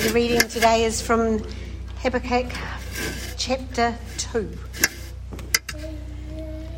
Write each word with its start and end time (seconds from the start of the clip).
The 0.00 0.14
reading 0.14 0.40
today 0.40 0.84
is 0.84 1.02
from 1.02 1.44
Habakkuk 1.98 2.50
chapter 3.36 3.94
2. 4.16 4.58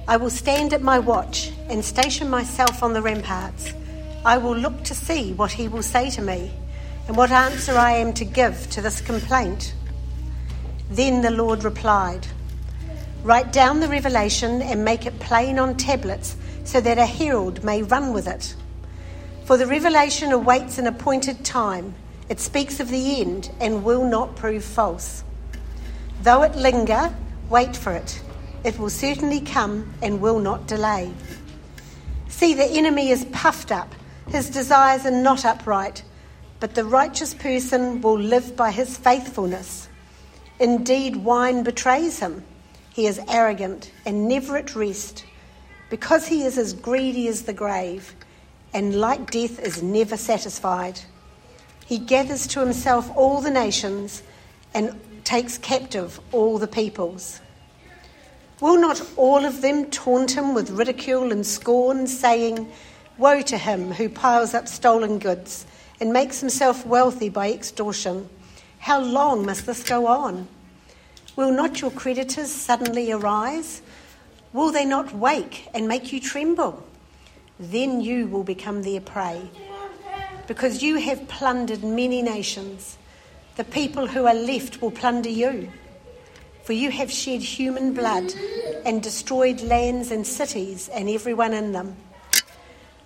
I 0.08 0.16
will 0.16 0.28
stand 0.28 0.72
at 0.72 0.82
my 0.82 0.98
watch 0.98 1.52
and 1.68 1.84
station 1.84 2.28
myself 2.28 2.82
on 2.82 2.94
the 2.94 3.00
ramparts. 3.00 3.72
I 4.24 4.38
will 4.38 4.56
look 4.56 4.82
to 4.82 4.94
see 4.94 5.34
what 5.34 5.52
he 5.52 5.68
will 5.68 5.84
say 5.84 6.10
to 6.10 6.20
me 6.20 6.50
and 7.06 7.16
what 7.16 7.30
answer 7.30 7.78
I 7.78 7.92
am 7.92 8.12
to 8.14 8.24
give 8.24 8.68
to 8.70 8.82
this 8.82 9.00
complaint. 9.00 9.72
Then 10.90 11.22
the 11.22 11.30
Lord 11.30 11.62
replied, 11.62 12.26
Write 13.22 13.52
down 13.52 13.78
the 13.78 13.88
revelation 13.88 14.60
and 14.62 14.84
make 14.84 15.06
it 15.06 15.20
plain 15.20 15.60
on 15.60 15.76
tablets 15.76 16.36
so 16.64 16.80
that 16.80 16.98
a 16.98 17.06
herald 17.06 17.62
may 17.62 17.84
run 17.84 18.12
with 18.12 18.26
it. 18.26 18.56
For 19.44 19.56
the 19.56 19.68
revelation 19.68 20.32
awaits 20.32 20.78
an 20.78 20.88
appointed 20.88 21.44
time. 21.44 21.94
It 22.28 22.40
speaks 22.40 22.80
of 22.80 22.88
the 22.88 23.20
end 23.20 23.50
and 23.60 23.84
will 23.84 24.04
not 24.04 24.36
prove 24.36 24.64
false. 24.64 25.24
Though 26.22 26.42
it 26.42 26.54
linger, 26.56 27.14
wait 27.50 27.76
for 27.76 27.92
it. 27.92 28.22
It 28.64 28.78
will 28.78 28.90
certainly 28.90 29.40
come 29.40 29.92
and 30.02 30.20
will 30.20 30.38
not 30.38 30.66
delay. 30.66 31.12
See, 32.28 32.54
the 32.54 32.64
enemy 32.64 33.10
is 33.10 33.24
puffed 33.26 33.72
up. 33.72 33.94
His 34.28 34.48
desires 34.48 35.04
are 35.04 35.10
not 35.10 35.44
upright, 35.44 36.04
but 36.60 36.74
the 36.74 36.84
righteous 36.84 37.34
person 37.34 38.00
will 38.00 38.18
live 38.18 38.56
by 38.56 38.70
his 38.70 38.96
faithfulness. 38.96 39.88
Indeed, 40.60 41.16
wine 41.16 41.64
betrays 41.64 42.20
him. 42.20 42.44
He 42.92 43.06
is 43.06 43.20
arrogant 43.28 43.90
and 44.06 44.28
never 44.28 44.56
at 44.56 44.76
rest, 44.76 45.24
because 45.90 46.26
he 46.26 46.44
is 46.44 46.56
as 46.56 46.72
greedy 46.72 47.26
as 47.26 47.42
the 47.42 47.52
grave, 47.52 48.14
and 48.72 48.94
like 48.94 49.30
death 49.30 49.58
is 49.58 49.82
never 49.82 50.16
satisfied. 50.16 51.00
He 51.86 51.98
gathers 51.98 52.46
to 52.48 52.60
himself 52.60 53.10
all 53.16 53.40
the 53.40 53.50
nations 53.50 54.22
and 54.74 54.98
takes 55.24 55.58
captive 55.58 56.20
all 56.32 56.58
the 56.58 56.68
peoples. 56.68 57.40
Will 58.60 58.80
not 58.80 59.02
all 59.16 59.44
of 59.44 59.60
them 59.60 59.90
taunt 59.90 60.32
him 60.36 60.54
with 60.54 60.70
ridicule 60.70 61.32
and 61.32 61.44
scorn, 61.44 62.06
saying, 62.06 62.70
Woe 63.18 63.42
to 63.42 63.58
him 63.58 63.92
who 63.92 64.08
piles 64.08 64.54
up 64.54 64.68
stolen 64.68 65.18
goods 65.18 65.66
and 66.00 66.12
makes 66.12 66.40
himself 66.40 66.86
wealthy 66.86 67.28
by 67.28 67.52
extortion? 67.52 68.28
How 68.78 69.00
long 69.00 69.44
must 69.44 69.66
this 69.66 69.82
go 69.82 70.06
on? 70.06 70.48
Will 71.34 71.52
not 71.52 71.80
your 71.80 71.90
creditors 71.90 72.52
suddenly 72.52 73.10
arise? 73.10 73.82
Will 74.52 74.70
they 74.70 74.84
not 74.84 75.14
wake 75.14 75.68
and 75.74 75.88
make 75.88 76.12
you 76.12 76.20
tremble? 76.20 76.84
Then 77.58 78.00
you 78.00 78.26
will 78.26 78.44
become 78.44 78.82
their 78.82 79.00
prey, 79.00 79.50
because 80.52 80.82
you 80.82 80.96
have 80.96 81.26
plundered 81.28 81.82
many 81.82 82.20
nations. 82.20 82.98
The 83.56 83.64
people 83.64 84.06
who 84.06 84.26
are 84.26 84.34
left 84.34 84.82
will 84.82 84.90
plunder 84.90 85.30
you. 85.30 85.72
For 86.64 86.74
you 86.74 86.90
have 86.90 87.10
shed 87.10 87.40
human 87.40 87.94
blood 87.94 88.34
and 88.84 89.02
destroyed 89.02 89.62
lands 89.62 90.10
and 90.10 90.26
cities 90.26 90.90
and 90.90 91.08
everyone 91.08 91.54
in 91.54 91.72
them. 91.72 91.96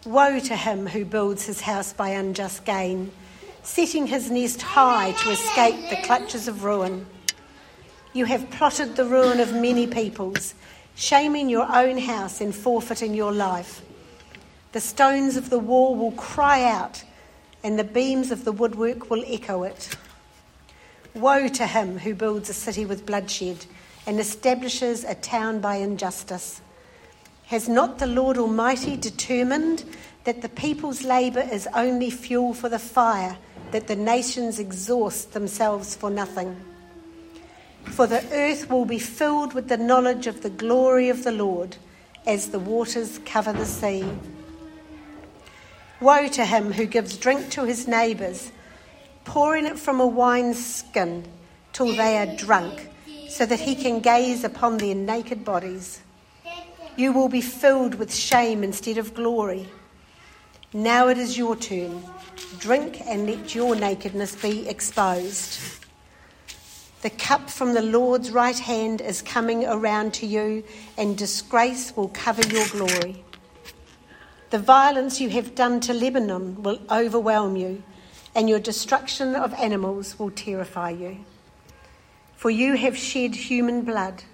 Woe 0.04 0.40
to 0.40 0.56
him 0.56 0.88
who 0.88 1.04
builds 1.04 1.46
his 1.46 1.60
house 1.60 1.92
by 1.92 2.08
unjust 2.08 2.64
gain, 2.64 3.12
setting 3.62 4.08
his 4.08 4.28
nest 4.28 4.60
high 4.60 5.12
to 5.12 5.30
escape 5.30 5.88
the 5.88 6.02
clutches 6.04 6.48
of 6.48 6.64
ruin. 6.64 7.06
You 8.12 8.24
have 8.24 8.50
plotted 8.50 8.96
the 8.96 9.04
ruin 9.04 9.38
of 9.38 9.52
many 9.52 9.86
peoples, 9.86 10.54
shaming 10.96 11.48
your 11.48 11.72
own 11.72 11.96
house 11.98 12.40
and 12.40 12.52
forfeiting 12.52 13.14
your 13.14 13.30
life. 13.30 13.82
The 14.72 14.80
stones 14.80 15.36
of 15.36 15.48
the 15.48 15.60
wall 15.60 15.94
will 15.94 16.10
cry 16.10 16.64
out, 16.64 17.04
and 17.66 17.76
the 17.76 17.82
beams 17.82 18.30
of 18.30 18.44
the 18.44 18.52
woodwork 18.52 19.10
will 19.10 19.24
echo 19.26 19.64
it. 19.64 19.96
Woe 21.14 21.48
to 21.48 21.66
him 21.66 21.98
who 21.98 22.14
builds 22.14 22.48
a 22.48 22.54
city 22.54 22.86
with 22.86 23.04
bloodshed 23.04 23.66
and 24.06 24.20
establishes 24.20 25.02
a 25.02 25.16
town 25.16 25.58
by 25.58 25.74
injustice. 25.74 26.60
Has 27.46 27.68
not 27.68 27.98
the 27.98 28.06
Lord 28.06 28.38
Almighty 28.38 28.96
determined 28.96 29.82
that 30.22 30.42
the 30.42 30.48
people's 30.48 31.02
labour 31.02 31.40
is 31.40 31.66
only 31.74 32.08
fuel 32.08 32.54
for 32.54 32.68
the 32.68 32.78
fire, 32.78 33.36
that 33.72 33.88
the 33.88 33.96
nations 33.96 34.60
exhaust 34.60 35.32
themselves 35.32 35.96
for 35.96 36.08
nothing? 36.08 36.54
For 37.82 38.06
the 38.06 38.24
earth 38.32 38.70
will 38.70 38.84
be 38.84 39.00
filled 39.00 39.54
with 39.54 39.66
the 39.66 39.76
knowledge 39.76 40.28
of 40.28 40.42
the 40.42 40.50
glory 40.50 41.08
of 41.08 41.24
the 41.24 41.32
Lord 41.32 41.78
as 42.28 42.50
the 42.50 42.60
waters 42.60 43.18
cover 43.24 43.52
the 43.52 43.66
sea. 43.66 44.04
Woe 46.00 46.28
to 46.28 46.44
him 46.44 46.72
who 46.72 46.86
gives 46.86 47.16
drink 47.16 47.50
to 47.50 47.64
his 47.64 47.88
neighbours 47.88 48.52
pouring 49.26 49.66
it 49.66 49.78
from 49.78 50.00
a 50.00 50.06
wineskin 50.06 51.24
till 51.72 51.94
they 51.94 52.16
are 52.16 52.36
drunk, 52.36 52.88
so 53.28 53.44
that 53.44 53.60
he 53.60 53.74
can 53.74 54.00
gaze 54.00 54.44
upon 54.44 54.78
their 54.78 54.94
naked 54.94 55.44
bodies. 55.44 56.00
You 56.96 57.12
will 57.12 57.28
be 57.28 57.42
filled 57.42 57.96
with 57.96 58.14
shame 58.14 58.64
instead 58.64 58.96
of 58.96 59.14
glory. 59.14 59.68
Now 60.72 61.08
it 61.08 61.18
is 61.18 61.36
your 61.36 61.56
turn. 61.56 62.02
Drink 62.58 63.02
and 63.04 63.26
let 63.26 63.54
your 63.54 63.74
nakedness 63.74 64.36
be 64.36 64.66
exposed. 64.68 65.60
The 67.02 67.10
cup 67.10 67.50
from 67.50 67.74
the 67.74 67.82
Lord's 67.82 68.30
right 68.30 68.58
hand 68.58 69.00
is 69.00 69.20
coming 69.20 69.66
around 69.66 70.14
to 70.14 70.26
you, 70.26 70.64
and 70.96 71.18
disgrace 71.18 71.94
will 71.94 72.08
cover 72.08 72.42
your 72.48 72.66
glory. 72.68 73.22
The 74.56 74.62
violence 74.62 75.20
you 75.20 75.28
have 75.28 75.54
done 75.54 75.80
to 75.80 75.92
Lebanon 75.92 76.62
will 76.62 76.78
overwhelm 76.90 77.56
you 77.56 77.82
and 78.34 78.48
your 78.48 78.58
destruction 78.58 79.34
of 79.34 79.52
animals 79.52 80.18
will 80.18 80.30
terrify 80.30 80.88
you. 80.88 81.18
For 82.36 82.48
you 82.48 82.72
have 82.72 82.96
shed 82.96 83.34
human 83.34 83.82
blood. 83.82 84.24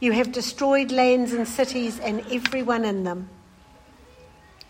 You 0.00 0.12
have 0.12 0.32
destroyed 0.32 0.92
lands 0.92 1.32
and 1.32 1.48
cities 1.48 1.98
and 1.98 2.30
everyone 2.30 2.84
in 2.84 3.04
them. 3.04 3.30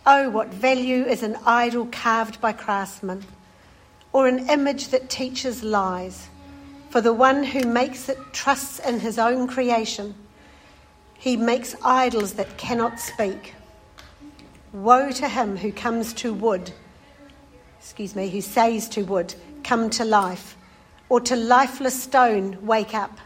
Oh, 0.07 0.31
what 0.31 0.55
value 0.55 1.05
is 1.05 1.25
an 1.25 1.39
idol 1.45 1.89
carved 1.91 2.41
by 2.41 2.53
craftsmen, 2.53 3.25
or 4.13 4.29
an 4.29 4.49
image 4.49 4.91
that 4.91 5.11
teaches 5.11 5.65
lies? 5.65 6.29
For 6.91 7.01
the 7.01 7.13
one 7.13 7.43
who 7.43 7.67
makes 7.67 8.09
it 8.09 8.19
trusts 8.33 8.79
in 8.79 9.01
his 9.01 9.19
own 9.19 9.49
creation. 9.49 10.15
He 11.15 11.37
makes 11.37 11.75
idols 11.83 12.35
that 12.35 12.57
cannot 12.59 13.01
speak. 13.01 13.55
Woe 14.75 15.11
to 15.13 15.29
him 15.29 15.57
who 15.57 15.73
comes 15.73 16.13
to 16.15 16.35
wood 16.35 16.71
excuse 17.85 18.17
me, 18.17 18.31
who 18.31 18.41
says 18.41 18.89
to 18.89 19.03
wood, 19.03 19.35
Come 19.63 19.91
to 19.91 20.07
life, 20.07 20.57
or 21.11 21.21
to 21.21 21.37
lifeless 21.37 22.03
stone, 22.03 22.57
Wake 22.65 22.95
up. 22.95 23.19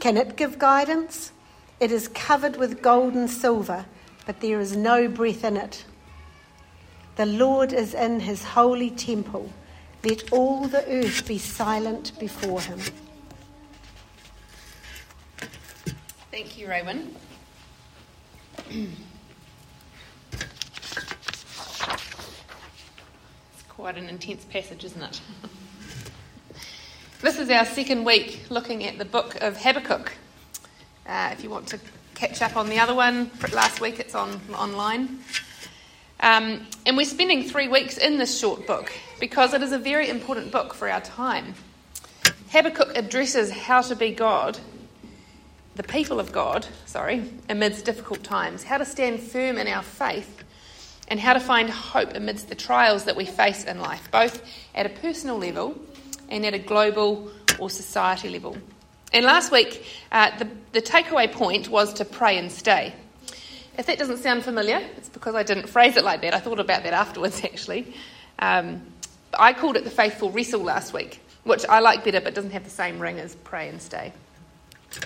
Can 0.00 0.16
it 0.16 0.34
give 0.36 0.58
guidance? 0.58 1.30
It 1.78 1.92
is 1.92 2.08
covered 2.08 2.56
with 2.56 2.80
gold 2.80 3.12
and 3.12 3.30
silver, 3.30 3.84
but 4.24 4.40
there 4.40 4.60
is 4.60 4.74
no 4.74 5.08
breath 5.08 5.44
in 5.44 5.58
it. 5.58 5.84
The 7.16 7.26
Lord 7.26 7.74
is 7.74 7.92
in 7.92 8.20
his 8.20 8.42
holy 8.42 8.88
temple. 8.88 9.52
Let 10.02 10.32
all 10.32 10.68
the 10.68 10.86
earth 10.88 11.28
be 11.28 11.36
silent 11.36 12.18
before 12.18 12.62
him. 12.62 12.80
Thank 16.30 16.56
you, 16.56 16.66
Raywin. 16.66 17.10
Quite 23.76 23.98
an 23.98 24.08
intense 24.08 24.42
passage, 24.46 24.84
isn't 24.86 25.02
it? 25.02 25.20
this 27.20 27.38
is 27.38 27.50
our 27.50 27.66
second 27.66 28.04
week 28.04 28.40
looking 28.48 28.84
at 28.84 28.96
the 28.96 29.04
book 29.04 29.36
of 29.42 29.58
Habakkuk. 29.58 30.14
Uh, 31.06 31.28
if 31.32 31.44
you 31.44 31.50
want 31.50 31.66
to 31.68 31.78
catch 32.14 32.40
up 32.40 32.56
on 32.56 32.70
the 32.70 32.78
other 32.78 32.94
one, 32.94 33.30
last 33.52 33.82
week 33.82 34.00
it's 34.00 34.14
on 34.14 34.40
online. 34.54 35.18
Um, 36.20 36.66
and 36.86 36.96
we're 36.96 37.04
spending 37.04 37.42
three 37.42 37.68
weeks 37.68 37.98
in 37.98 38.16
this 38.16 38.40
short 38.40 38.66
book 38.66 38.90
because 39.20 39.52
it 39.52 39.62
is 39.62 39.72
a 39.72 39.78
very 39.78 40.08
important 40.08 40.50
book 40.50 40.72
for 40.72 40.88
our 40.88 41.02
time. 41.02 41.52
Habakkuk 42.48 42.96
addresses 42.96 43.50
how 43.50 43.82
to 43.82 43.94
be 43.94 44.10
God, 44.10 44.58
the 45.74 45.82
people 45.82 46.18
of 46.18 46.32
God, 46.32 46.66
sorry, 46.86 47.30
amidst 47.50 47.84
difficult 47.84 48.24
times, 48.24 48.62
how 48.62 48.78
to 48.78 48.86
stand 48.86 49.20
firm 49.20 49.58
in 49.58 49.68
our 49.68 49.82
faith 49.82 50.35
and 51.08 51.20
how 51.20 51.32
to 51.32 51.40
find 51.40 51.70
hope 51.70 52.14
amidst 52.14 52.48
the 52.48 52.54
trials 52.54 53.04
that 53.04 53.16
we 53.16 53.24
face 53.24 53.64
in 53.64 53.80
life, 53.80 54.08
both 54.10 54.42
at 54.74 54.86
a 54.86 54.88
personal 54.88 55.38
level 55.38 55.78
and 56.28 56.44
at 56.44 56.54
a 56.54 56.58
global 56.58 57.30
or 57.58 57.70
society 57.70 58.28
level. 58.28 58.56
And 59.12 59.24
last 59.24 59.52
week, 59.52 59.84
uh, 60.10 60.36
the, 60.38 60.48
the 60.72 60.82
takeaway 60.82 61.30
point 61.30 61.68
was 61.68 61.94
to 61.94 62.04
pray 62.04 62.38
and 62.38 62.50
stay. 62.50 62.92
If 63.78 63.86
that 63.86 63.98
doesn't 63.98 64.18
sound 64.18 64.42
familiar, 64.42 64.78
it's 64.96 65.08
because 65.08 65.34
I 65.34 65.42
didn't 65.42 65.68
phrase 65.68 65.96
it 65.96 66.04
like 66.04 66.22
that. 66.22 66.34
I 66.34 66.40
thought 66.40 66.60
about 66.60 66.82
that 66.82 66.92
afterwards, 66.92 67.40
actually. 67.44 67.94
Um, 68.38 68.82
I 69.38 69.52
called 69.52 69.76
it 69.76 69.84
the 69.84 69.90
faithful 69.90 70.30
wrestle 70.30 70.62
last 70.62 70.92
week, 70.92 71.20
which 71.44 71.64
I 71.66 71.80
like 71.80 72.04
better 72.04 72.20
but 72.20 72.34
doesn't 72.34 72.52
have 72.52 72.64
the 72.64 72.70
same 72.70 72.98
ring 72.98 73.18
as 73.18 73.34
pray 73.36 73.68
and 73.68 73.80
stay. 73.80 74.12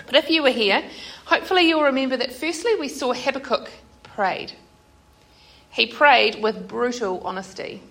But 0.05 0.15
if 0.15 0.29
you 0.29 0.43
were 0.43 0.51
here, 0.51 0.83
hopefully 1.25 1.67
you'll 1.67 1.83
remember 1.83 2.17
that 2.17 2.31
firstly 2.31 2.75
we 2.75 2.87
saw 2.87 3.13
Habakkuk 3.13 3.69
prayed. 4.03 4.53
He 5.71 5.87
prayed 5.87 6.41
with 6.41 6.67
brutal 6.67 7.21
honesty, 7.25 7.81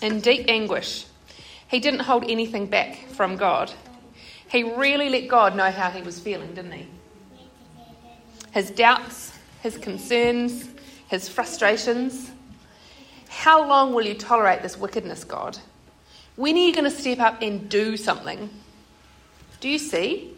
in 0.00 0.20
deep 0.20 0.46
anguish. 0.48 1.06
he 1.68 1.78
didn't 1.78 2.00
hold 2.00 2.28
anything 2.28 2.66
back 2.66 2.96
from 3.10 3.36
God. 3.36 3.72
He 4.50 4.64
really 4.64 5.08
let 5.08 5.28
God 5.28 5.54
know 5.54 5.70
how 5.70 5.90
he 5.90 6.02
was 6.02 6.18
feeling, 6.18 6.54
didn't 6.54 6.72
he? 6.72 6.86
His 8.52 8.70
doubts, 8.70 9.32
his 9.62 9.78
concerns, 9.78 10.68
his 11.06 11.28
frustrations. 11.28 12.32
How 13.28 13.68
long 13.68 13.94
will 13.94 14.04
you 14.04 14.14
tolerate 14.14 14.62
this 14.62 14.76
wickedness, 14.76 15.22
God? 15.22 15.58
When 16.34 16.56
are 16.56 16.58
you 16.58 16.72
going 16.72 16.84
to 16.84 16.90
step 16.90 17.20
up 17.20 17.42
and 17.42 17.68
do 17.68 17.96
something? 17.96 18.50
Do 19.60 19.68
you 19.68 19.78
see? 19.78 20.34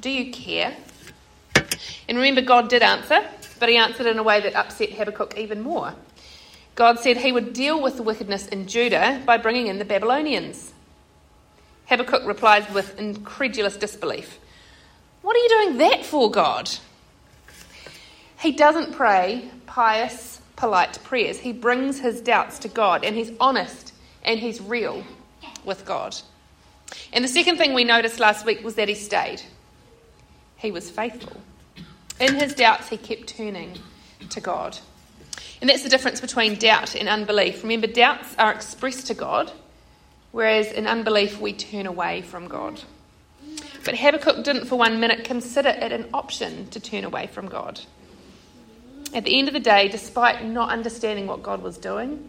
Do 0.00 0.10
you 0.10 0.32
care? 0.32 0.76
And 2.08 2.18
remember, 2.18 2.40
God 2.40 2.68
did 2.68 2.82
answer, 2.82 3.24
but 3.58 3.68
he 3.68 3.76
answered 3.76 4.06
in 4.06 4.18
a 4.18 4.22
way 4.22 4.40
that 4.40 4.54
upset 4.54 4.92
Habakkuk 4.92 5.36
even 5.36 5.62
more. 5.62 5.94
God 6.74 6.98
said 6.98 7.16
he 7.16 7.32
would 7.32 7.52
deal 7.52 7.82
with 7.82 7.96
the 7.96 8.02
wickedness 8.02 8.46
in 8.48 8.66
Judah 8.66 9.22
by 9.24 9.38
bringing 9.38 9.66
in 9.66 9.78
the 9.78 9.84
Babylonians. 9.84 10.72
Habakkuk 11.86 12.26
replies 12.26 12.68
with 12.70 12.98
incredulous 12.98 13.76
disbelief 13.76 14.38
What 15.22 15.36
are 15.36 15.40
you 15.40 15.48
doing 15.48 15.78
that 15.78 16.04
for, 16.04 16.30
God? 16.30 16.70
He 18.38 18.52
doesn't 18.52 18.92
pray 18.92 19.50
pious, 19.66 20.40
polite 20.56 20.98
prayers. 21.04 21.38
He 21.38 21.52
brings 21.52 22.00
his 22.00 22.20
doubts 22.20 22.58
to 22.60 22.68
God 22.68 23.04
and 23.04 23.16
he's 23.16 23.32
honest 23.40 23.92
and 24.22 24.38
he's 24.38 24.60
real 24.60 25.04
with 25.64 25.84
God. 25.84 26.16
And 27.12 27.24
the 27.24 27.28
second 27.28 27.56
thing 27.56 27.74
we 27.74 27.84
noticed 27.84 28.20
last 28.20 28.44
week 28.46 28.62
was 28.64 28.74
that 28.76 28.88
he 28.88 28.94
stayed. 28.94 29.42
He 30.56 30.70
was 30.70 30.90
faithful. 30.90 31.40
In 32.18 32.34
his 32.36 32.54
doubts, 32.54 32.88
he 32.88 32.96
kept 32.96 33.26
turning 33.26 33.78
to 34.30 34.40
God. 34.40 34.78
And 35.60 35.68
that's 35.68 35.82
the 35.82 35.88
difference 35.88 36.20
between 36.20 36.56
doubt 36.56 36.94
and 36.94 37.08
unbelief. 37.08 37.62
Remember, 37.62 37.86
doubts 37.86 38.34
are 38.38 38.52
expressed 38.52 39.06
to 39.08 39.14
God, 39.14 39.52
whereas 40.32 40.72
in 40.72 40.86
unbelief, 40.86 41.40
we 41.40 41.52
turn 41.52 41.86
away 41.86 42.22
from 42.22 42.48
God. 42.48 42.82
But 43.84 43.96
Habakkuk 43.96 44.44
didn't 44.44 44.66
for 44.66 44.76
one 44.76 44.98
minute 45.00 45.24
consider 45.24 45.68
it 45.68 45.92
an 45.92 46.08
option 46.12 46.68
to 46.70 46.80
turn 46.80 47.04
away 47.04 47.26
from 47.28 47.48
God. 47.48 47.80
At 49.14 49.24
the 49.24 49.38
end 49.38 49.48
of 49.48 49.54
the 49.54 49.60
day, 49.60 49.88
despite 49.88 50.44
not 50.44 50.70
understanding 50.70 51.26
what 51.26 51.42
God 51.42 51.62
was 51.62 51.78
doing, 51.78 52.28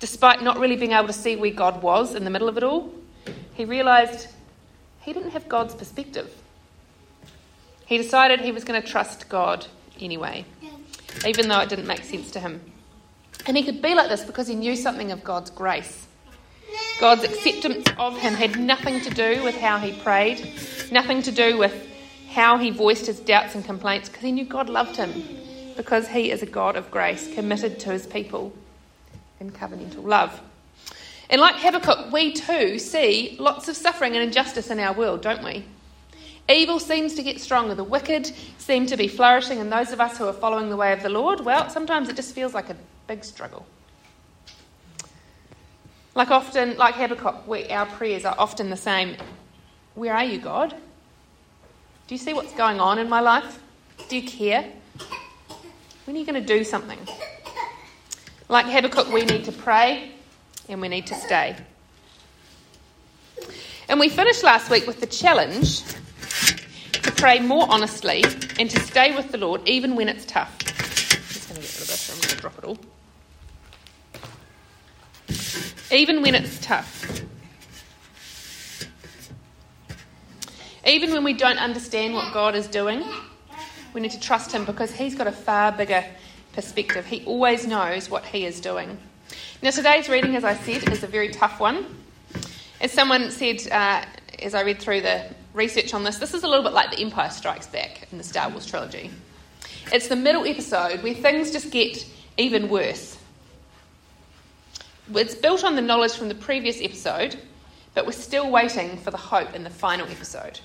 despite 0.00 0.42
not 0.42 0.58
really 0.58 0.76
being 0.76 0.92
able 0.92 1.06
to 1.06 1.12
see 1.12 1.36
where 1.36 1.52
God 1.52 1.82
was 1.82 2.14
in 2.14 2.24
the 2.24 2.30
middle 2.30 2.48
of 2.48 2.56
it 2.56 2.64
all, 2.64 2.92
he 3.54 3.64
realised 3.64 4.28
he 5.02 5.12
didn't 5.12 5.30
have 5.30 5.48
God's 5.48 5.74
perspective. 5.74 6.30
He 7.88 7.96
decided 7.98 8.40
he 8.40 8.52
was 8.52 8.62
going 8.62 8.80
to 8.80 8.86
trust 8.86 9.28
God 9.28 9.66
anyway 10.00 10.44
even 11.26 11.48
though 11.48 11.60
it 11.60 11.68
didn't 11.68 11.86
make 11.86 12.04
sense 12.04 12.30
to 12.32 12.40
him. 12.40 12.60
And 13.46 13.56
he 13.56 13.64
could 13.64 13.80
be 13.80 13.94
like 13.94 14.08
this 14.08 14.24
because 14.24 14.48
he 14.48 14.54
knew 14.54 14.76
something 14.76 15.10
of 15.12 15.24
God's 15.24 15.50
grace. 15.50 16.06
God's 17.00 17.24
acceptance 17.24 17.88
of 17.98 18.18
him 18.18 18.34
had 18.34 18.58
nothing 18.58 19.00
to 19.00 19.10
do 19.10 19.42
with 19.42 19.56
how 19.56 19.78
he 19.78 19.92
prayed, 20.00 20.52
nothing 20.90 21.22
to 21.22 21.32
do 21.32 21.56
with 21.56 21.86
how 22.30 22.58
he 22.58 22.70
voiced 22.70 23.06
his 23.06 23.20
doubts 23.20 23.54
and 23.54 23.64
complaints, 23.64 24.08
because 24.08 24.24
he 24.24 24.32
knew 24.32 24.44
God 24.44 24.68
loved 24.68 24.96
him, 24.96 25.24
because 25.76 26.08
he 26.08 26.30
is 26.30 26.42
a 26.42 26.46
God 26.46 26.76
of 26.76 26.90
grace, 26.90 27.32
committed 27.34 27.78
to 27.80 27.90
his 27.90 28.06
people 28.06 28.52
in 29.40 29.50
covenantal 29.50 30.04
love. 30.04 30.40
And 31.30 31.40
like 31.40 31.56
Habakkuk, 31.56 32.12
we 32.12 32.32
too 32.32 32.78
see 32.78 33.36
lots 33.38 33.68
of 33.68 33.76
suffering 33.76 34.14
and 34.14 34.22
injustice 34.22 34.70
in 34.70 34.78
our 34.78 34.92
world, 34.92 35.22
don't 35.22 35.44
we? 35.44 35.64
Evil 36.48 36.80
seems 36.80 37.14
to 37.14 37.22
get 37.22 37.40
stronger. 37.40 37.74
The 37.74 37.84
wicked 37.84 38.32
seem 38.56 38.86
to 38.86 38.96
be 38.96 39.06
flourishing, 39.06 39.58
and 39.58 39.70
those 39.70 39.92
of 39.92 40.00
us 40.00 40.16
who 40.16 40.26
are 40.26 40.32
following 40.32 40.70
the 40.70 40.76
way 40.76 40.92
of 40.92 41.02
the 41.02 41.10
Lord, 41.10 41.40
well, 41.40 41.68
sometimes 41.68 42.08
it 42.08 42.16
just 42.16 42.34
feels 42.34 42.54
like 42.54 42.70
a 42.70 42.76
big 43.06 43.22
struggle. 43.22 43.66
Like 46.14 46.30
often, 46.30 46.76
like 46.78 46.94
Habakkuk, 46.94 47.46
we, 47.46 47.68
our 47.68 47.86
prayers 47.86 48.24
are 48.24 48.34
often 48.38 48.70
the 48.70 48.76
same. 48.76 49.16
Where 49.94 50.14
are 50.14 50.24
you, 50.24 50.38
God? 50.38 50.74
Do 52.06 52.14
you 52.14 52.18
see 52.18 52.32
what's 52.32 52.54
going 52.54 52.80
on 52.80 52.98
in 52.98 53.08
my 53.10 53.20
life? 53.20 53.60
Do 54.08 54.16
you 54.16 54.26
care? 54.26 54.64
When 56.06 56.16
are 56.16 56.18
you 56.18 56.24
going 56.24 56.40
to 56.40 56.46
do 56.46 56.64
something? 56.64 56.98
Like 58.48 58.64
Habakkuk, 58.64 59.12
we 59.12 59.26
need 59.26 59.44
to 59.44 59.52
pray 59.52 60.12
and 60.70 60.80
we 60.80 60.88
need 60.88 61.06
to 61.08 61.14
stay. 61.14 61.56
And 63.90 64.00
we 64.00 64.08
finished 64.08 64.42
last 64.42 64.70
week 64.70 64.86
with 64.86 65.00
the 65.00 65.06
challenge 65.06 65.82
pray 67.02 67.40
more 67.40 67.66
honestly 67.68 68.24
and 68.58 68.70
to 68.70 68.80
stay 68.80 69.14
with 69.14 69.32
the 69.32 69.38
Lord 69.38 69.66
even 69.68 69.96
when 69.96 70.08
it's 70.08 70.24
tough. 70.24 70.56
I'm 70.60 70.66
just 70.66 71.48
going 71.48 71.60
to 71.60 71.66
get 71.66 71.74
rid 71.74 71.82
of 71.82 71.88
this, 71.88 72.10
I'm 72.10 72.20
going 72.20 72.28
to 72.28 72.36
drop 72.36 72.58
it 72.58 72.64
all. 72.64 72.78
Even 75.90 76.22
when 76.22 76.34
it's 76.34 76.58
tough. 76.60 77.22
Even 80.86 81.12
when 81.12 81.24
we 81.24 81.32
don't 81.32 81.58
understand 81.58 82.14
what 82.14 82.32
God 82.32 82.54
is 82.54 82.66
doing, 82.66 83.04
we 83.92 84.00
need 84.00 84.12
to 84.12 84.20
trust 84.20 84.52
Him 84.52 84.64
because 84.64 84.92
He's 84.92 85.14
got 85.14 85.26
a 85.26 85.32
far 85.32 85.72
bigger 85.72 86.04
perspective. 86.52 87.04
He 87.04 87.24
always 87.24 87.66
knows 87.66 88.08
what 88.08 88.24
He 88.24 88.44
is 88.46 88.60
doing. 88.60 88.98
Now, 89.60 89.70
today's 89.70 90.08
reading, 90.08 90.36
as 90.36 90.44
I 90.44 90.54
said, 90.54 90.88
is 90.90 91.02
a 91.02 91.06
very 91.06 91.30
tough 91.30 91.60
one. 91.60 91.84
As 92.80 92.92
someone 92.92 93.30
said 93.30 93.60
uh, 93.70 94.04
as 94.40 94.54
I 94.54 94.62
read 94.62 94.80
through 94.80 95.00
the 95.00 95.24
research 95.58 95.92
on 95.92 96.04
this, 96.04 96.18
this 96.18 96.32
is 96.32 96.44
a 96.44 96.48
little 96.48 96.62
bit 96.62 96.72
like 96.72 96.90
The 96.90 97.02
Empire 97.02 97.28
Strikes 97.28 97.66
Back 97.66 98.06
in 98.10 98.16
the 98.16 98.24
Star 98.24 98.48
Wars 98.48 98.64
trilogy. 98.64 99.10
It's 99.92 100.08
the 100.08 100.16
middle 100.16 100.46
episode 100.46 101.02
where 101.02 101.12
things 101.12 101.50
just 101.50 101.70
get 101.70 102.06
even 102.38 102.68
worse. 102.68 103.18
It's 105.14 105.34
built 105.34 105.64
on 105.64 105.74
the 105.74 105.82
knowledge 105.82 106.12
from 106.12 106.28
the 106.28 106.34
previous 106.34 106.80
episode, 106.80 107.36
but 107.94 108.06
we're 108.06 108.12
still 108.12 108.50
waiting 108.50 108.96
for 108.98 109.10
the 109.10 109.18
hope 109.18 109.54
in 109.54 109.64
the 109.64 109.70
final 109.70 110.06
episode. 110.06 110.60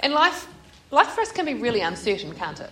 And 0.00 0.12
life, 0.12 0.46
life 0.90 1.08
for 1.08 1.22
us 1.22 1.32
can 1.32 1.44
be 1.44 1.54
really 1.54 1.80
uncertain, 1.80 2.34
can't 2.34 2.60
it? 2.60 2.70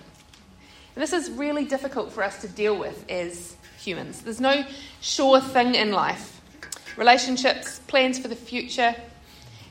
And 0.94 1.02
this 1.02 1.12
is 1.12 1.30
really 1.30 1.64
difficult 1.64 2.12
for 2.12 2.22
us 2.22 2.40
to 2.42 2.48
deal 2.48 2.78
with 2.78 3.04
as 3.10 3.56
humans. 3.78 4.22
There's 4.22 4.40
no 4.40 4.64
sure 5.00 5.40
thing 5.40 5.75
in 5.75 5.90
life. 5.90 6.40
Relationships, 6.96 7.80
plans 7.88 8.20
for 8.20 8.28
the 8.28 8.37
future, 8.37 8.94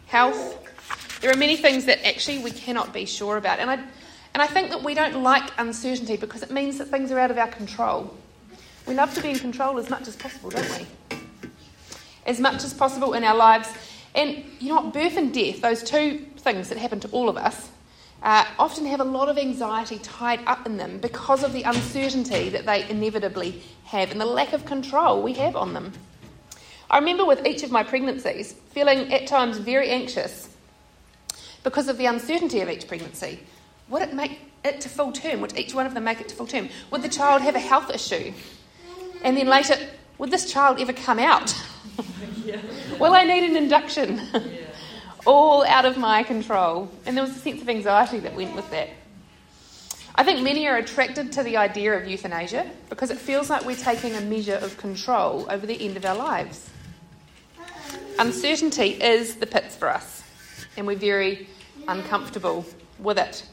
health, 0.07 0.62
there 1.23 1.31
are 1.31 1.37
many 1.37 1.55
things 1.55 1.85
that 1.85 2.05
actually 2.05 2.39
we 2.39 2.51
cannot 2.51 2.91
be 2.91 3.05
sure 3.05 3.37
about. 3.37 3.59
And 3.59 3.71
I, 3.71 3.75
and 3.75 4.41
I 4.41 4.45
think 4.45 4.71
that 4.71 4.83
we 4.83 4.93
don't 4.93 5.23
like 5.23 5.51
uncertainty 5.57 6.17
because 6.17 6.43
it 6.43 6.51
means 6.51 6.79
that 6.79 6.89
things 6.89 7.13
are 7.13 7.17
out 7.17 7.31
of 7.31 7.37
our 7.37 7.47
control. 7.47 8.13
We 8.85 8.93
love 8.93 9.13
to 9.13 9.21
be 9.21 9.29
in 9.29 9.39
control 9.39 9.79
as 9.79 9.89
much 9.89 10.05
as 10.09 10.17
possible, 10.17 10.49
don't 10.49 10.69
we? 10.77 11.17
As 12.25 12.41
much 12.41 12.65
as 12.65 12.73
possible 12.73 13.13
in 13.13 13.23
our 13.23 13.37
lives. 13.37 13.69
And 14.13 14.43
you 14.59 14.67
know 14.67 14.81
what? 14.81 14.93
Birth 14.93 15.15
and 15.15 15.33
death, 15.33 15.61
those 15.61 15.81
two 15.81 16.25
things 16.39 16.67
that 16.67 16.77
happen 16.77 16.99
to 16.99 17.07
all 17.11 17.29
of 17.29 17.37
us, 17.37 17.69
uh, 18.21 18.43
often 18.59 18.85
have 18.85 18.99
a 18.99 19.05
lot 19.05 19.29
of 19.29 19.37
anxiety 19.37 19.99
tied 19.99 20.41
up 20.45 20.65
in 20.65 20.75
them 20.75 20.97
because 20.97 21.41
of 21.41 21.53
the 21.53 21.63
uncertainty 21.63 22.49
that 22.49 22.65
they 22.65 22.85
inevitably 22.89 23.63
have 23.85 24.11
and 24.11 24.19
the 24.19 24.25
lack 24.25 24.51
of 24.51 24.65
control 24.65 25.23
we 25.23 25.31
have 25.35 25.55
on 25.55 25.73
them. 25.73 25.93
I 26.91 26.97
remember 26.97 27.23
with 27.23 27.47
each 27.47 27.63
of 27.63 27.71
my 27.71 27.83
pregnancies 27.83 28.51
feeling 28.71 29.13
at 29.13 29.25
times 29.25 29.57
very 29.57 29.89
anxious 29.89 30.49
because 31.63 31.87
of 31.87 31.97
the 31.97 32.05
uncertainty 32.05 32.59
of 32.59 32.69
each 32.69 32.87
pregnancy. 32.87 33.39
Would 33.89 34.01
it 34.01 34.13
make 34.13 34.39
it 34.63 34.81
to 34.81 34.89
full 34.89 35.11
term? 35.11 35.41
Would 35.41 35.57
each 35.57 35.73
one 35.73 35.85
of 35.85 35.93
them 35.93 36.03
make 36.03 36.21
it 36.21 36.29
to 36.29 36.35
full 36.35 36.47
term? 36.47 36.69
Would 36.91 37.01
the 37.01 37.09
child 37.09 37.41
have 37.41 37.55
a 37.55 37.59
health 37.59 37.89
issue? 37.89 38.33
And 39.23 39.37
then 39.37 39.47
later, 39.47 39.77
would 40.17 40.31
this 40.31 40.51
child 40.51 40.79
ever 40.79 40.93
come 40.93 41.19
out? 41.19 41.55
yeah. 42.45 42.59
Will 42.99 43.13
I 43.13 43.23
need 43.23 43.49
an 43.49 43.55
induction? 43.55 44.21
Yeah. 44.33 44.67
All 45.25 45.65
out 45.65 45.85
of 45.85 45.97
my 45.97 46.23
control. 46.23 46.89
And 47.05 47.15
there 47.15 47.23
was 47.23 47.35
a 47.35 47.39
sense 47.39 47.61
of 47.61 47.69
anxiety 47.69 48.19
that 48.19 48.35
went 48.35 48.55
with 48.55 48.69
that. 48.71 48.89
I 50.15 50.23
think 50.23 50.41
many 50.41 50.67
are 50.67 50.77
attracted 50.77 51.31
to 51.33 51.43
the 51.43 51.57
idea 51.57 51.93
of 51.93 52.07
euthanasia 52.07 52.69
because 52.89 53.09
it 53.09 53.17
feels 53.17 53.49
like 53.49 53.65
we're 53.65 53.75
taking 53.75 54.13
a 54.15 54.21
measure 54.21 54.55
of 54.55 54.77
control 54.77 55.47
over 55.49 55.65
the 55.65 55.81
end 55.83 55.97
of 55.97 56.05
our 56.05 56.15
lives. 56.15 56.69
Uncertainty 58.19 59.01
is 59.01 59.35
the 59.35 59.47
pits 59.47 59.75
for 59.75 59.89
us 59.89 60.22
and 60.77 60.87
we're 60.87 60.95
very 60.95 61.47
uncomfortable 61.87 62.65
with 62.99 63.17
it. 63.17 63.45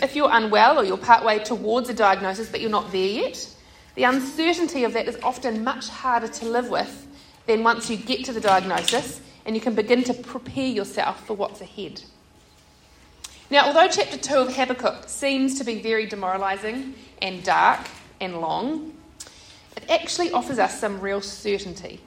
If 0.00 0.16
you're 0.16 0.30
unwell 0.30 0.78
or 0.78 0.84
you're 0.84 0.96
partway 0.96 1.38
towards 1.38 1.88
a 1.88 1.94
diagnosis 1.94 2.48
but 2.48 2.60
you're 2.60 2.70
not 2.70 2.90
there 2.92 3.06
yet, 3.06 3.48
the 3.94 4.04
uncertainty 4.04 4.84
of 4.84 4.92
that 4.94 5.06
is 5.06 5.18
often 5.22 5.62
much 5.62 5.88
harder 5.88 6.28
to 6.28 6.46
live 6.46 6.68
with 6.68 7.06
than 7.46 7.62
once 7.62 7.88
you 7.88 7.96
get 7.96 8.24
to 8.24 8.32
the 8.32 8.40
diagnosis 8.40 9.20
and 9.46 9.54
you 9.54 9.60
can 9.60 9.74
begin 9.74 10.02
to 10.04 10.14
prepare 10.14 10.66
yourself 10.66 11.26
for 11.26 11.34
what's 11.34 11.60
ahead. 11.60 12.02
Now, 13.50 13.66
although 13.66 13.88
chapter 13.88 14.16
2 14.16 14.34
of 14.34 14.56
Habakkuk 14.56 15.08
seems 15.08 15.58
to 15.58 15.64
be 15.64 15.80
very 15.80 16.06
demoralising 16.06 16.94
and 17.20 17.44
dark 17.44 17.86
and 18.20 18.40
long, 18.40 18.94
it 19.76 19.90
actually 19.90 20.32
offers 20.32 20.58
us 20.58 20.80
some 20.80 21.00
real 21.00 21.20
certainty 21.20 22.00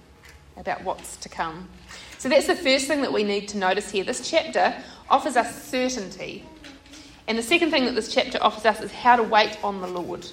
about 0.58 0.84
what's 0.84 1.16
to 1.18 1.30
come. 1.30 1.70
So 2.18 2.30
that's 2.30 2.48
the 2.48 2.56
first 2.56 2.88
thing 2.88 3.02
that 3.02 3.14
we 3.14 3.24
need 3.24 3.48
to 3.50 3.58
notice 3.58 3.92
here. 3.92 4.04
This 4.04 4.28
chapter 4.30 4.74
offers 5.10 5.36
us 5.36 5.64
certainty. 5.64 6.44
And 7.28 7.38
the 7.38 7.44
second 7.44 7.72
thing 7.72 7.86
that 7.86 7.96
this 7.96 8.14
chapter 8.14 8.38
offers 8.42 8.66
us 8.66 8.82
is 8.82 8.92
how 8.92 9.18
to 9.18 9.24
wait 9.24 9.58
on 9.64 9.82
the 9.82 9.88
Lord 9.88 10.26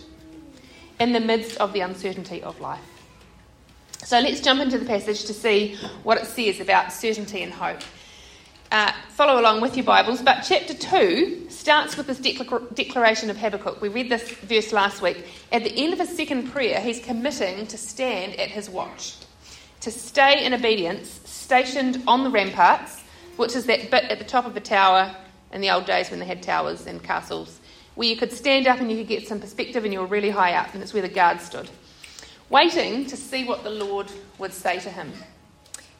in 1.00 1.12
the 1.12 1.20
midst 1.20 1.58
of 1.58 1.72
the 1.72 1.80
uncertainty 1.80 2.42
of 2.42 2.60
life. 2.60 2.80
So 4.04 4.20
let's 4.20 4.40
jump 4.40 4.60
into 4.60 4.78
the 4.78 4.84
passage 4.84 5.24
to 5.24 5.34
see 5.34 5.76
what 6.02 6.18
it 6.18 6.26
says 6.26 6.60
about 6.60 6.92
certainty 6.92 7.42
and 7.42 7.52
hope. 7.52 7.80
Uh, 8.70 8.92
follow 9.10 9.40
along 9.40 9.60
with 9.60 9.76
your 9.76 9.84
Bibles, 9.84 10.20
but 10.20 10.42
chapter 10.42 10.74
2 10.74 11.46
starts 11.48 11.96
with 11.96 12.06
this 12.06 12.18
declaration 12.18 13.30
of 13.30 13.36
Habakkuk. 13.36 13.80
We 13.80 13.88
read 13.88 14.10
this 14.10 14.28
verse 14.28 14.72
last 14.72 15.00
week. 15.00 15.24
At 15.52 15.64
the 15.64 15.72
end 15.76 15.92
of 15.92 16.00
his 16.00 16.14
second 16.16 16.50
prayer, 16.50 16.80
he's 16.80 17.00
committing 17.00 17.66
to 17.68 17.78
stand 17.78 18.38
at 18.38 18.50
his 18.50 18.68
watch, 18.68 19.14
to 19.84 19.90
stay 19.90 20.44
in 20.44 20.54
obedience, 20.54 21.20
stationed 21.24 22.02
on 22.06 22.24
the 22.24 22.30
ramparts, 22.30 23.02
which 23.36 23.54
is 23.54 23.66
that 23.66 23.90
bit 23.90 24.04
at 24.04 24.18
the 24.18 24.24
top 24.24 24.46
of 24.46 24.56
a 24.56 24.60
tower 24.60 25.14
in 25.52 25.60
the 25.60 25.70
old 25.70 25.84
days 25.84 26.10
when 26.10 26.18
they 26.18 26.26
had 26.26 26.42
towers 26.42 26.86
and 26.86 27.02
castles, 27.02 27.60
where 27.94 28.08
you 28.08 28.16
could 28.16 28.32
stand 28.32 28.66
up 28.66 28.80
and 28.80 28.90
you 28.90 28.96
could 28.96 29.08
get 29.08 29.28
some 29.28 29.40
perspective 29.40 29.84
and 29.84 29.92
you 29.92 30.00
were 30.00 30.06
really 30.06 30.30
high 30.30 30.54
up, 30.54 30.72
and 30.72 30.82
it's 30.82 30.94
where 30.94 31.02
the 31.02 31.08
guard 31.08 31.38
stood, 31.38 31.68
waiting 32.48 33.04
to 33.04 33.16
see 33.16 33.44
what 33.44 33.62
the 33.62 33.68
Lord 33.68 34.10
would 34.38 34.54
say 34.54 34.80
to 34.80 34.88
him. 34.88 35.12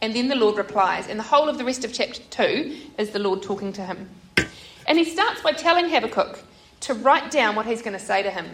And 0.01 0.15
then 0.15 0.29
the 0.29 0.35
Lord 0.35 0.57
replies, 0.57 1.07
and 1.07 1.19
the 1.19 1.25
whole 1.25 1.51
of 1.51 1.59
the 1.59 1.65
rest 1.65 1.85
of 1.85 1.93
chapter 1.93 2.23
2 2.31 2.77
is 2.99 3.11
the 3.11 3.19
Lord 3.19 3.43
talking 3.43 3.73
to 3.75 3.85
him. 3.85 4.09
And 4.87 4.99
he 4.99 5.05
starts 5.05 5.43
by 5.43 5.53
telling 5.53 5.91
Habakkuk 5.91 6.43
to 6.81 6.95
write 6.95 7.31
down 7.31 7.55
what 7.55 7.67
he's 7.67 7.83
going 7.83 7.99
to 7.99 8.05
say 8.05 8.23
to 8.23 8.31
him. 8.31 8.47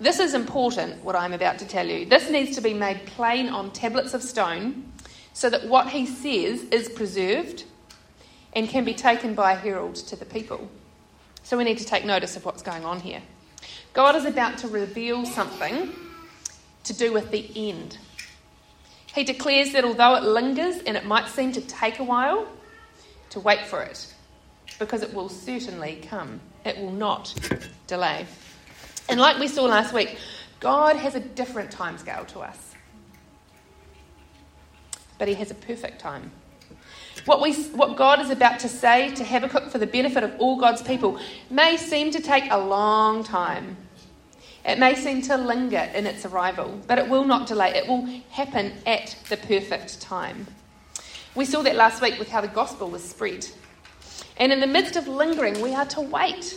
This 0.00 0.20
is 0.20 0.34
important, 0.34 1.02
what 1.02 1.16
I'm 1.16 1.32
about 1.32 1.58
to 1.58 1.66
tell 1.66 1.86
you. 1.86 2.06
This 2.06 2.30
needs 2.30 2.54
to 2.54 2.60
be 2.60 2.72
made 2.72 3.04
plain 3.06 3.48
on 3.48 3.72
tablets 3.72 4.14
of 4.14 4.22
stone 4.22 4.92
so 5.32 5.50
that 5.50 5.66
what 5.66 5.88
he 5.88 6.06
says 6.06 6.62
is 6.70 6.88
preserved 6.88 7.64
and 8.52 8.68
can 8.68 8.84
be 8.84 8.94
taken 8.94 9.34
by 9.34 9.52
a 9.52 9.56
herald 9.56 9.96
to 9.96 10.14
the 10.14 10.24
people. 10.24 10.70
So 11.42 11.58
we 11.58 11.64
need 11.64 11.78
to 11.78 11.84
take 11.84 12.04
notice 12.04 12.36
of 12.36 12.44
what's 12.44 12.62
going 12.62 12.84
on 12.84 13.00
here. 13.00 13.22
God 13.92 14.14
is 14.14 14.24
about 14.24 14.58
to 14.58 14.68
reveal 14.68 15.26
something 15.26 15.92
to 16.84 16.92
do 16.92 17.12
with 17.12 17.32
the 17.32 17.50
end. 17.70 17.98
He 19.14 19.24
declares 19.24 19.72
that 19.72 19.84
although 19.84 20.14
it 20.14 20.22
lingers 20.22 20.78
and 20.86 20.96
it 20.96 21.06
might 21.06 21.26
seem 21.26 21.50
to 21.52 21.60
take 21.60 21.98
a 21.98 22.04
while, 22.04 22.46
to 23.30 23.40
wait 23.40 23.66
for 23.66 23.82
it, 23.82 24.14
because 24.78 25.02
it 25.02 25.12
will 25.12 25.28
certainly 25.28 26.04
come. 26.08 26.40
It 26.64 26.78
will 26.78 26.92
not 26.92 27.34
delay. 27.86 28.26
And 29.08 29.18
like 29.18 29.38
we 29.38 29.48
saw 29.48 29.64
last 29.64 29.92
week, 29.92 30.18
God 30.60 30.96
has 30.96 31.14
a 31.14 31.20
different 31.20 31.70
timescale 31.70 32.26
to 32.28 32.40
us. 32.40 32.74
But 35.18 35.28
He 35.28 35.34
has 35.34 35.50
a 35.50 35.54
perfect 35.54 36.00
time. 36.00 36.30
What, 37.24 37.40
we, 37.40 37.52
what 37.52 37.96
God 37.96 38.20
is 38.20 38.30
about 38.30 38.60
to 38.60 38.68
say 38.68 39.14
to 39.14 39.24
Habakkuk 39.24 39.70
for 39.70 39.78
the 39.78 39.86
benefit 39.86 40.22
of 40.22 40.34
all 40.38 40.58
God's 40.58 40.82
people 40.82 41.18
may 41.50 41.76
seem 41.76 42.10
to 42.12 42.20
take 42.20 42.50
a 42.50 42.58
long 42.58 43.24
time. 43.24 43.76
It 44.64 44.78
may 44.78 44.94
seem 44.94 45.22
to 45.22 45.36
linger 45.36 45.90
in 45.94 46.06
its 46.06 46.24
arrival, 46.24 46.80
but 46.86 46.98
it 46.98 47.08
will 47.08 47.24
not 47.24 47.46
delay. 47.46 47.70
It 47.70 47.88
will 47.88 48.06
happen 48.30 48.72
at 48.86 49.16
the 49.28 49.36
perfect 49.36 50.00
time. 50.00 50.46
We 51.34 51.44
saw 51.44 51.62
that 51.62 51.76
last 51.76 52.02
week 52.02 52.18
with 52.18 52.28
how 52.28 52.40
the 52.40 52.48
gospel 52.48 52.90
was 52.90 53.02
spread. 53.02 53.46
And 54.36 54.52
in 54.52 54.60
the 54.60 54.66
midst 54.66 54.96
of 54.96 55.08
lingering, 55.08 55.60
we 55.60 55.74
are 55.74 55.86
to 55.86 56.00
wait. 56.00 56.54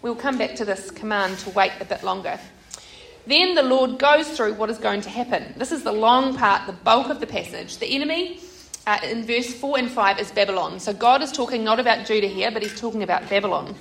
We'll 0.00 0.14
come 0.14 0.38
back 0.38 0.54
to 0.56 0.64
this 0.64 0.90
command 0.90 1.38
to 1.40 1.50
wait 1.50 1.72
a 1.80 1.84
bit 1.84 2.04
longer. 2.04 2.38
Then 3.26 3.54
the 3.54 3.62
Lord 3.62 3.98
goes 3.98 4.28
through 4.28 4.54
what 4.54 4.70
is 4.70 4.78
going 4.78 5.00
to 5.02 5.10
happen. 5.10 5.54
This 5.56 5.72
is 5.72 5.82
the 5.82 5.92
long 5.92 6.36
part, 6.36 6.66
the 6.66 6.72
bulk 6.72 7.08
of 7.08 7.20
the 7.20 7.26
passage. 7.26 7.78
The 7.78 7.86
enemy 7.94 8.40
uh, 8.86 8.98
in 9.02 9.26
verse 9.26 9.52
4 9.52 9.78
and 9.78 9.90
5 9.90 10.18
is 10.18 10.30
Babylon. 10.30 10.80
So 10.80 10.94
God 10.94 11.20
is 11.22 11.30
talking 11.30 11.62
not 11.62 11.78
about 11.78 12.06
Judah 12.06 12.26
here, 12.26 12.50
but 12.50 12.62
he's 12.62 12.80
talking 12.80 13.02
about 13.02 13.28
Babylon. 13.28 13.74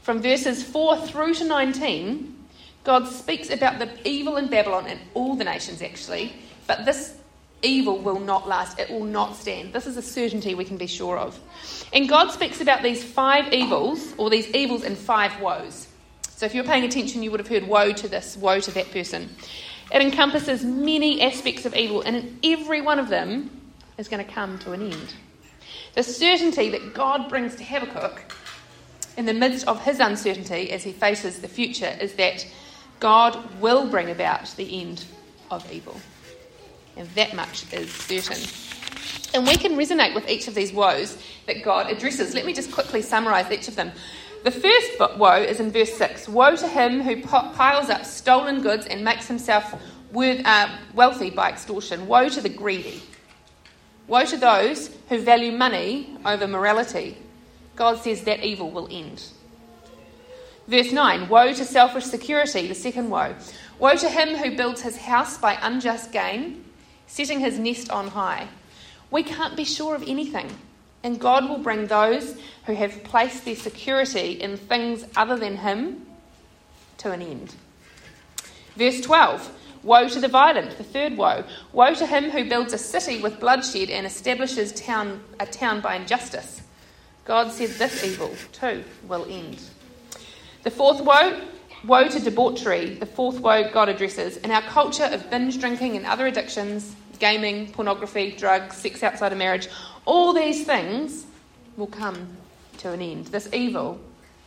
From 0.00 0.22
verses 0.22 0.62
4 0.62 0.98
through 1.08 1.34
to 1.34 1.44
19, 1.44 2.34
God 2.84 3.08
speaks 3.08 3.50
about 3.50 3.80
the 3.80 3.90
evil 4.08 4.36
in 4.36 4.46
Babylon 4.46 4.86
and 4.86 5.00
all 5.14 5.34
the 5.34 5.44
nations 5.44 5.82
actually, 5.82 6.32
but 6.68 6.84
this 6.84 7.16
evil 7.62 7.98
will 7.98 8.20
not 8.20 8.46
last. 8.48 8.78
It 8.78 8.90
will 8.90 9.04
not 9.04 9.36
stand. 9.36 9.72
This 9.72 9.86
is 9.86 9.96
a 9.96 10.02
certainty 10.02 10.54
we 10.54 10.64
can 10.64 10.76
be 10.76 10.86
sure 10.86 11.18
of. 11.18 11.38
And 11.92 12.08
God 12.08 12.30
speaks 12.30 12.60
about 12.60 12.82
these 12.82 13.02
five 13.02 13.52
evils, 13.52 14.14
or 14.18 14.30
these 14.30 14.48
evils 14.48 14.84
in 14.84 14.96
five 14.96 15.40
woes. 15.40 15.88
So 16.30 16.46
if 16.46 16.54
you 16.54 16.62
were 16.62 16.68
paying 16.68 16.84
attention, 16.84 17.22
you 17.22 17.30
would 17.30 17.40
have 17.40 17.48
heard 17.48 17.66
woe 17.66 17.92
to 17.92 18.08
this, 18.08 18.36
woe 18.36 18.60
to 18.60 18.70
that 18.72 18.90
person. 18.90 19.30
It 19.92 20.02
encompasses 20.02 20.64
many 20.64 21.22
aspects 21.22 21.64
of 21.64 21.74
evil, 21.74 22.02
and 22.02 22.38
every 22.44 22.80
one 22.80 22.98
of 22.98 23.08
them 23.08 23.50
is 23.98 24.08
going 24.08 24.24
to 24.24 24.30
come 24.30 24.58
to 24.60 24.72
an 24.72 24.82
end. 24.82 25.14
The 25.94 26.02
certainty 26.02 26.68
that 26.70 26.92
God 26.92 27.28
brings 27.28 27.54
to 27.56 27.64
Habakkuk 27.64 28.34
in 29.16 29.24
the 29.24 29.32
midst 29.32 29.66
of 29.66 29.82
his 29.82 29.98
uncertainty 29.98 30.70
as 30.72 30.84
he 30.84 30.92
faces 30.92 31.40
the 31.40 31.48
future 31.48 31.96
is 32.00 32.14
that 32.14 32.46
God 33.00 33.60
will 33.60 33.88
bring 33.88 34.10
about 34.10 34.54
the 34.56 34.80
end 34.80 35.04
of 35.50 35.70
evil. 35.72 35.98
And 36.96 37.08
that 37.10 37.34
much 37.34 37.70
is 37.72 37.92
certain. 37.92 38.42
And 39.34 39.46
we 39.46 39.56
can 39.56 39.72
resonate 39.72 40.14
with 40.14 40.28
each 40.28 40.48
of 40.48 40.54
these 40.54 40.72
woes 40.72 41.18
that 41.46 41.62
God 41.62 41.90
addresses. 41.90 42.34
Let 42.34 42.46
me 42.46 42.52
just 42.52 42.72
quickly 42.72 43.02
summarize 43.02 43.50
each 43.50 43.68
of 43.68 43.76
them. 43.76 43.92
The 44.44 44.50
first 44.50 45.18
woe 45.18 45.42
is 45.42 45.60
in 45.60 45.72
verse 45.72 45.92
6 45.94 46.28
Woe 46.28 46.56
to 46.56 46.68
him 46.68 47.00
who 47.00 47.20
piles 47.22 47.90
up 47.90 48.04
stolen 48.04 48.62
goods 48.62 48.86
and 48.86 49.04
makes 49.04 49.26
himself 49.26 49.74
uh, 50.14 50.78
wealthy 50.94 51.30
by 51.30 51.50
extortion. 51.50 52.06
Woe 52.06 52.28
to 52.28 52.40
the 52.40 52.48
greedy. 52.48 53.02
Woe 54.06 54.24
to 54.24 54.36
those 54.36 54.90
who 55.08 55.18
value 55.18 55.52
money 55.52 56.16
over 56.24 56.46
morality. 56.46 57.18
God 57.74 57.98
says 57.98 58.22
that 58.22 58.44
evil 58.44 58.70
will 58.70 58.88
end. 58.90 59.22
Verse 60.68 60.92
9 60.92 61.28
Woe 61.28 61.52
to 61.52 61.64
selfish 61.64 62.04
security, 62.04 62.68
the 62.68 62.74
second 62.74 63.10
woe. 63.10 63.34
Woe 63.78 63.96
to 63.96 64.08
him 64.08 64.36
who 64.36 64.56
builds 64.56 64.80
his 64.82 64.96
house 64.96 65.38
by 65.38 65.58
unjust 65.60 66.12
gain, 66.12 66.64
setting 67.06 67.40
his 67.40 67.58
nest 67.58 67.90
on 67.90 68.08
high. 68.08 68.48
We 69.10 69.22
can't 69.22 69.56
be 69.56 69.64
sure 69.64 69.94
of 69.94 70.02
anything, 70.02 70.50
and 71.02 71.20
God 71.20 71.48
will 71.48 71.58
bring 71.58 71.86
those 71.86 72.36
who 72.66 72.74
have 72.74 73.04
placed 73.04 73.44
their 73.44 73.56
security 73.56 74.32
in 74.32 74.56
things 74.56 75.04
other 75.16 75.36
than 75.36 75.56
him 75.56 76.06
to 76.98 77.12
an 77.12 77.22
end. 77.22 77.54
Verse 78.76 79.00
12 79.00 79.52
Woe 79.82 80.08
to 80.08 80.18
the 80.18 80.26
violent, 80.26 80.76
the 80.78 80.84
third 80.84 81.16
woe. 81.16 81.44
Woe 81.72 81.94
to 81.94 82.06
him 82.06 82.30
who 82.30 82.48
builds 82.48 82.72
a 82.72 82.78
city 82.78 83.20
with 83.22 83.38
bloodshed 83.38 83.88
and 83.88 84.04
establishes 84.04 84.72
town, 84.72 85.22
a 85.38 85.46
town 85.46 85.80
by 85.80 85.94
injustice. 85.94 86.62
God 87.24 87.52
said 87.52 87.70
this 87.70 88.02
evil, 88.02 88.34
too, 88.52 88.82
will 89.06 89.24
end. 89.30 89.60
The 90.64 90.72
fourth 90.72 91.00
woe, 91.00 91.40
woe 91.86 92.08
to 92.08 92.20
debauchery, 92.20 92.94
the 92.94 93.06
fourth 93.06 93.40
woe 93.40 93.70
God 93.70 93.88
addresses. 93.88 94.36
In 94.38 94.50
our 94.50 94.62
culture 94.62 95.04
of 95.04 95.30
binge 95.30 95.58
drinking 95.58 95.96
and 95.96 96.06
other 96.06 96.26
addictions, 96.26 96.94
gaming, 97.18 97.72
pornography, 97.72 98.32
drugs, 98.32 98.76
sex 98.76 99.02
outside 99.02 99.32
of 99.32 99.38
marriage, 99.38 99.68
all 100.04 100.32
these 100.32 100.64
things 100.64 101.26
will 101.76 101.86
come 101.86 102.28
to 102.78 102.92
an 102.92 103.00
end. 103.00 103.26
This 103.26 103.48
evil 103.52 104.00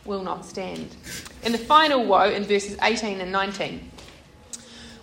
will 0.04 0.22
not 0.22 0.44
stand. 0.44 0.94
In 1.42 1.52
the 1.52 1.58
final 1.58 2.04
woe, 2.04 2.30
in 2.30 2.44
verses 2.44 2.76
18 2.82 3.20
and 3.20 3.32
19, 3.32 3.90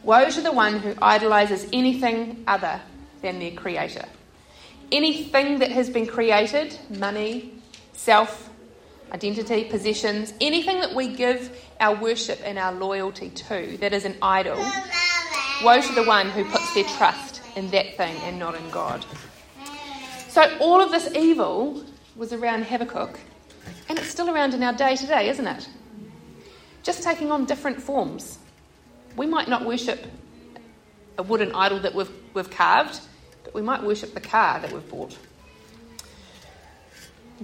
Woe 0.07 0.29
to 0.29 0.39
the 0.39 0.53
one 0.53 0.79
who 0.79 0.93
idolizes 1.01 1.67
anything 1.73 2.41
other 2.47 2.79
than 3.21 3.39
their 3.39 3.51
creator. 3.51 4.05
Anything 4.89 5.59
that 5.59 5.69
has 5.71 5.89
been 5.89 6.07
created 6.07 6.79
money, 6.89 7.51
self, 7.91 8.49
identity, 9.11 9.65
possessions, 9.65 10.33
anything 10.39 10.79
that 10.79 10.95
we 10.95 11.09
give 11.09 11.51
our 11.79 11.95
worship 11.95 12.39
and 12.43 12.57
our 12.57 12.71
loyalty 12.73 13.29
to 13.29 13.77
that 13.79 13.93
is 13.93 14.05
an 14.05 14.15
idol. 14.21 14.57
Woe 15.63 15.81
to 15.81 15.93
the 15.95 16.03
one 16.03 16.29
who 16.29 16.45
puts 16.45 16.73
their 16.73 16.83
trust 16.83 17.41
in 17.55 17.69
that 17.71 17.97
thing 17.97 18.15
and 18.23 18.37
not 18.37 18.55
in 18.55 18.69
God. 18.69 19.03
So, 20.29 20.57
all 20.59 20.81
of 20.81 20.91
this 20.91 21.15
evil 21.15 21.83
was 22.15 22.31
around 22.31 22.63
Habakkuk, 22.63 23.19
and 23.89 23.97
it's 23.97 24.09
still 24.09 24.29
around 24.29 24.53
in 24.53 24.61
our 24.61 24.73
day 24.73 24.95
to 24.95 25.07
day, 25.07 25.29
isn't 25.29 25.47
it? 25.47 25.67
Just 26.83 27.03
taking 27.03 27.31
on 27.31 27.45
different 27.45 27.81
forms. 27.81 28.37
We 29.15 29.25
might 29.25 29.47
not 29.47 29.65
worship 29.65 30.05
a 31.17 31.23
wooden 31.23 31.53
idol 31.53 31.79
that 31.79 31.95
we've, 31.95 32.11
we've 32.33 32.49
carved, 32.49 32.99
but 33.43 33.53
we 33.53 33.61
might 33.61 33.83
worship 33.83 34.13
the 34.13 34.21
car 34.21 34.59
that 34.59 34.71
we've 34.71 34.87
bought. 34.89 35.17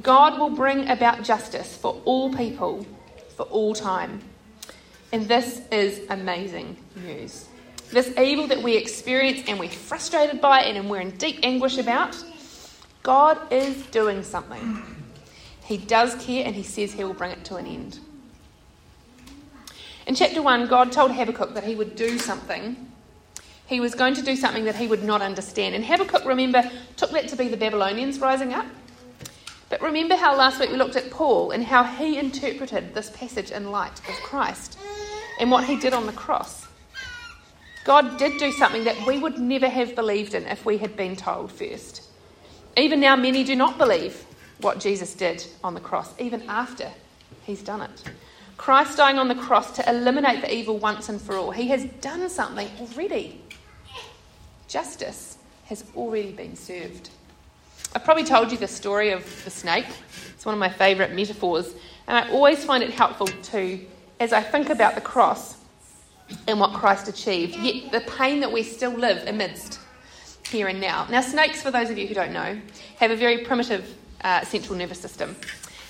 God 0.02 0.40
will 0.40 0.50
bring 0.50 0.90
about 0.90 1.24
justice 1.24 1.76
for 1.78 2.02
all 2.06 2.34
people, 2.34 2.86
for 3.36 3.44
all 3.44 3.74
time. 3.74 4.22
And 5.12 5.28
this 5.28 5.62
is 5.72 6.02
amazing 6.10 6.78
news. 6.96 7.48
This 7.92 8.18
evil 8.18 8.48
that 8.48 8.64
we 8.64 8.76
experience 8.76 9.44
and 9.48 9.60
we're 9.60 9.70
frustrated 9.70 10.42
by 10.42 10.64
it 10.64 10.76
and 10.76 10.90
we're 10.90 11.02
in 11.02 11.12
deep 11.18 11.40
anguish 11.44 11.78
about, 11.78 12.16
God 13.04 13.38
is 13.52 13.86
doing 13.88 14.24
something. 14.24 14.82
He 15.66 15.78
does 15.78 16.16
care 16.24 16.46
and 16.46 16.56
He 16.56 16.64
says 16.64 16.94
He 16.94 17.04
will 17.04 17.14
bring 17.14 17.32
it 17.32 17.46
to 17.46 17.58
an 17.58 17.68
end. 17.68 18.00
In 20.06 20.16
chapter 20.16 20.42
1, 20.42 20.68
God 20.68 20.92
told 20.92 21.12
Habakkuk 21.12 21.54
that 21.54 21.64
he 21.64 21.76
would 21.76 21.96
do 21.96 22.20
something. 22.20 22.92
He 23.68 23.80
was 23.80 23.96
going 23.96 24.14
to 24.16 24.22
do 24.22 24.36
something 24.36 24.66
that 24.66 24.76
he 24.76 24.88
would 24.88 25.04
not 25.04 25.22
understand. 25.22 25.76
And 25.76 25.86
Habakkuk, 25.86 26.26
remember, 26.26 26.70
took 26.98 27.12
that 27.12 27.30
to 27.30 27.38
be 27.38 27.48
the 27.48 27.56
Babylonians 27.56 28.20
rising 28.20 28.54
up. 28.54 28.66
But 29.74 29.82
remember 29.82 30.16
how 30.16 30.38
last 30.38 30.60
week 30.60 30.70
we 30.70 30.78
looked 30.78 30.98
at 30.98 31.10
Paul 31.10 31.50
and 31.50 31.64
how 31.64 31.84
he 31.84 32.20
interpreted 32.20 32.94
this 32.94 33.10
passage 33.10 33.50
in 33.50 33.72
light 33.72 33.98
of 34.08 34.14
Christ 34.22 34.78
and 35.40 35.50
what 35.50 35.64
he 35.64 35.80
did 35.80 35.94
on 35.94 36.06
the 36.06 36.12
cross. 36.12 36.68
God 37.84 38.20
did 38.20 38.38
do 38.38 38.52
something 38.52 38.84
that 38.84 39.08
we 39.08 39.18
would 39.18 39.40
never 39.40 39.68
have 39.68 39.96
believed 39.96 40.36
in 40.36 40.46
if 40.46 40.64
we 40.64 40.78
had 40.78 40.96
been 40.96 41.16
told 41.16 41.52
first. 41.52 42.04
Even 42.78 43.00
now, 43.00 43.16
many 43.16 43.44
do 43.44 43.56
not 43.56 43.80
believe 43.80 44.24
what 44.62 44.80
Jesus 44.80 45.16
did 45.16 45.44
on 45.64 45.74
the 45.74 45.80
cross, 45.80 46.14
even 46.20 46.44
after 46.44 46.92
he's 47.42 47.64
done 47.64 47.82
it. 47.82 48.04
Christ 48.58 48.98
dying 48.98 49.18
on 49.18 49.28
the 49.28 49.34
cross 49.34 49.76
to 49.78 49.90
eliminate 49.90 50.42
the 50.42 50.54
evil 50.54 50.78
once 50.78 51.10
and 51.10 51.20
for 51.20 51.36
all. 51.36 51.50
He 51.50 51.70
has 51.70 51.86
done 52.00 52.30
something 52.30 52.70
already. 52.80 53.42
Justice 54.68 55.40
has 55.66 55.84
already 55.96 56.32
been 56.32 56.56
served. 56.56 57.10
I've 57.96 58.04
probably 58.04 58.24
told 58.24 58.52
you 58.52 58.58
the 58.58 58.68
story 58.68 59.12
of 59.12 59.24
the 59.44 59.52
snake. 59.52 59.86
It's 60.34 60.46
one 60.46 60.54
of 60.54 60.60
my 60.60 60.70
favourite 60.70 61.14
metaphors, 61.14 61.74
and 62.08 62.18
I 62.18 62.30
always 62.32 62.66
find 62.66 62.84
it 62.84 62.90
helpful 62.90 63.28
to, 63.28 63.80
as 64.20 64.34
I 64.34 64.42
think 64.42 64.70
about 64.70 64.96
the 64.96 65.02
cross 65.02 65.58
and 66.48 66.60
what 66.60 66.74
Christ 66.74 67.08
achieved, 67.08 67.56
yet 67.58 67.92
the 67.92 68.02
pain 68.12 68.40
that 68.40 68.52
we 68.52 68.64
still 68.64 68.94
live 68.94 69.28
amidst 69.28 69.80
here 70.50 70.68
and 70.68 70.82
now. 70.82 71.06
Now, 71.10 71.22
snakes, 71.22 71.62
for 71.62 71.70
those 71.70 71.92
of 71.92 71.98
you 72.00 72.08
who 72.08 72.16
don't 72.16 72.34
know, 72.34 72.60
have 72.98 73.12
a 73.12 73.16
very 73.16 73.46
primitive 73.46 73.96
uh, 74.24 74.44
central 74.44 74.76
nervous 74.76 75.00
system. 75.00 75.36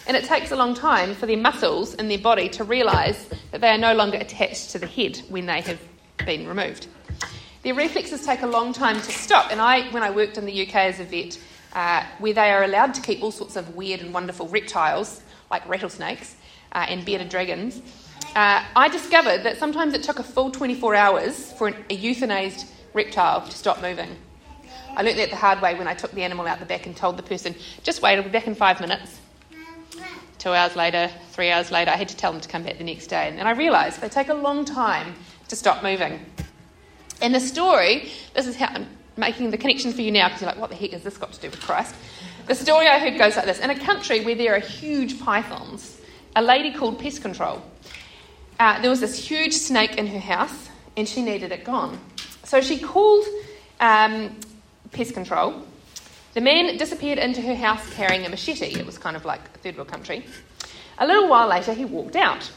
And 0.06 0.18
it 0.18 0.26
takes 0.26 0.52
a 0.52 0.58
long 0.58 0.74
time 0.74 1.16
for 1.16 1.26
their 1.26 1.38
muscles 1.38 1.94
in 1.94 2.10
their 2.10 2.20
body 2.20 2.50
to 2.50 2.66
realise 2.66 3.30
that 3.52 3.62
they 3.62 3.70
are 3.70 3.78
no 3.78 3.94
longer 3.94 4.18
attached 4.18 4.72
to 4.72 4.80
the 4.80 4.88
head 4.88 5.22
when 5.30 5.46
they 5.46 5.62
have 5.62 5.80
been 6.26 6.48
removed. 6.48 6.88
Their 7.62 7.76
reflexes 7.76 8.26
take 8.26 8.42
a 8.42 8.48
long 8.48 8.74
time 8.74 8.98
to 8.98 9.12
stop. 9.12 9.52
And 9.52 9.62
I, 9.62 9.90
when 9.92 10.04
I 10.04 10.12
worked 10.12 10.38
in 10.38 10.46
the 10.46 10.68
UK 10.68 10.76
as 10.76 11.00
a 11.00 11.06
vet, 11.06 11.40
uh, 11.74 12.06
where 12.20 12.34
they 12.34 12.52
are 12.52 12.64
allowed 12.64 12.94
to 12.94 13.02
keep 13.02 13.22
all 13.22 13.32
sorts 13.32 13.56
of 13.56 13.76
weird 13.76 14.00
and 14.02 14.14
wonderful 14.14 14.48
reptiles, 14.48 15.22
like 15.52 15.68
rattlesnakes 15.68 16.36
uh, 16.72 16.86
and 16.88 17.06
bearded 17.06 17.30
dragons, 17.30 17.82
uh, 18.36 18.64
I 18.76 18.90
discovered 18.90 19.44
that 19.44 19.58
sometimes 19.58 19.94
it 19.94 20.04
took 20.04 20.20
a 20.20 20.24
full 20.24 20.50
24 20.50 20.96
hours 20.96 21.52
for 21.54 21.68
an, 21.68 21.76
a 21.90 21.98
euthanized 21.98 22.66
reptile 22.94 23.42
to 23.42 23.52
stop 23.52 23.82
moving. 23.82 24.16
I 24.96 25.02
learnt 25.02 25.18
that 25.18 25.30
the 25.30 25.36
hard 25.36 25.62
way 25.62 25.76
when 25.76 25.88
I 25.88 25.94
took 25.94 26.12
the 26.12 26.24
animal 26.24 26.48
out 26.48 26.60
the 26.60 26.66
back 26.66 26.86
and 26.86 26.96
told 26.96 27.18
the 27.18 27.24
person, 27.24 27.56
just 27.84 28.02
wait, 28.02 28.16
I'll 28.18 28.24
be 28.24 28.30
back 28.30 28.48
in 28.48 28.56
five 28.56 28.80
minutes. 28.80 29.20
Two 30.38 30.50
hours 30.50 30.76
later, 30.76 31.10
three 31.32 31.52
hours 31.52 31.72
later, 31.72 31.92
I 31.92 31.96
had 31.96 32.10
to 32.10 32.18
tell 32.18 32.32
them 32.32 32.42
to 32.42 32.50
come 32.50 32.64
back 32.64 32.78
the 32.78 32.84
next 32.84 33.08
day. 33.08 33.34
And 33.38 33.48
I 33.48 33.52
realised 33.52 34.02
they 34.02 34.10
take 34.10 34.30
a 34.30 34.34
long 34.34 34.66
time 34.66 35.16
to 35.48 35.56
stop 35.56 35.84
moving. 35.84 36.20
And 37.22 37.34
the 37.34 37.40
story, 37.40 38.10
this 38.34 38.46
is 38.48 38.56
how 38.56 38.84
making 39.18 39.52
the 39.52 39.58
connection 39.58 39.94
for 39.94 40.02
you 40.02 40.12
now 40.12 40.28
because 40.28 40.42
you're 40.42 40.50
like, 40.50 40.60
what 40.60 40.70
the 40.70 40.76
heck 40.76 40.92
has 40.92 41.04
this 41.04 41.18
got 41.18 41.34
to 41.34 41.40
do 41.40 41.50
with 41.50 41.62
Christ? 41.62 41.96
The 42.48 42.56
story 42.56 42.88
I 42.88 43.00
heard 43.00 43.18
goes 43.18 43.36
like 43.36 43.46
this 43.46 43.60
In 43.60 43.70
a 43.70 43.80
country 43.80 44.24
where 44.24 44.36
there 44.36 44.56
are 44.56 44.60
huge 44.60 45.20
pythons, 45.20 46.00
a 46.36 46.42
lady 46.42 46.74
called 46.74 47.00
Pest 47.00 47.22
Control, 47.22 47.62
uh, 48.60 48.82
there 48.82 48.90
was 48.90 49.00
this 49.00 49.18
huge 49.18 49.54
snake 49.54 49.98
in 49.98 50.08
her 50.08 50.20
house 50.20 50.70
and 50.96 51.08
she 51.08 51.22
needed 51.22 51.52
it 51.52 51.64
gone. 51.64 52.00
So 52.44 52.62
she 52.62 52.80
called 52.80 53.26
um, 53.80 54.36
Pest 54.92 55.14
Control. 55.14 55.62
The 56.34 56.42
man 56.42 56.78
disappeared 56.78 57.20
into 57.20 57.42
her 57.42 57.56
house 57.56 57.94
carrying 57.94 58.26
a 58.26 58.30
machete. 58.30 58.74
It 58.80 58.86
was 58.86 58.98
kind 58.98 59.16
of 59.16 59.26
like 59.26 59.42
a 59.56 59.58
third 59.60 59.78
world 59.78 59.90
country. 59.90 60.26
A 60.98 61.08
little 61.08 61.28
while 61.28 61.48
later, 61.48 61.74
he 61.74 61.86
walked 61.86 62.16
out. 62.16 62.52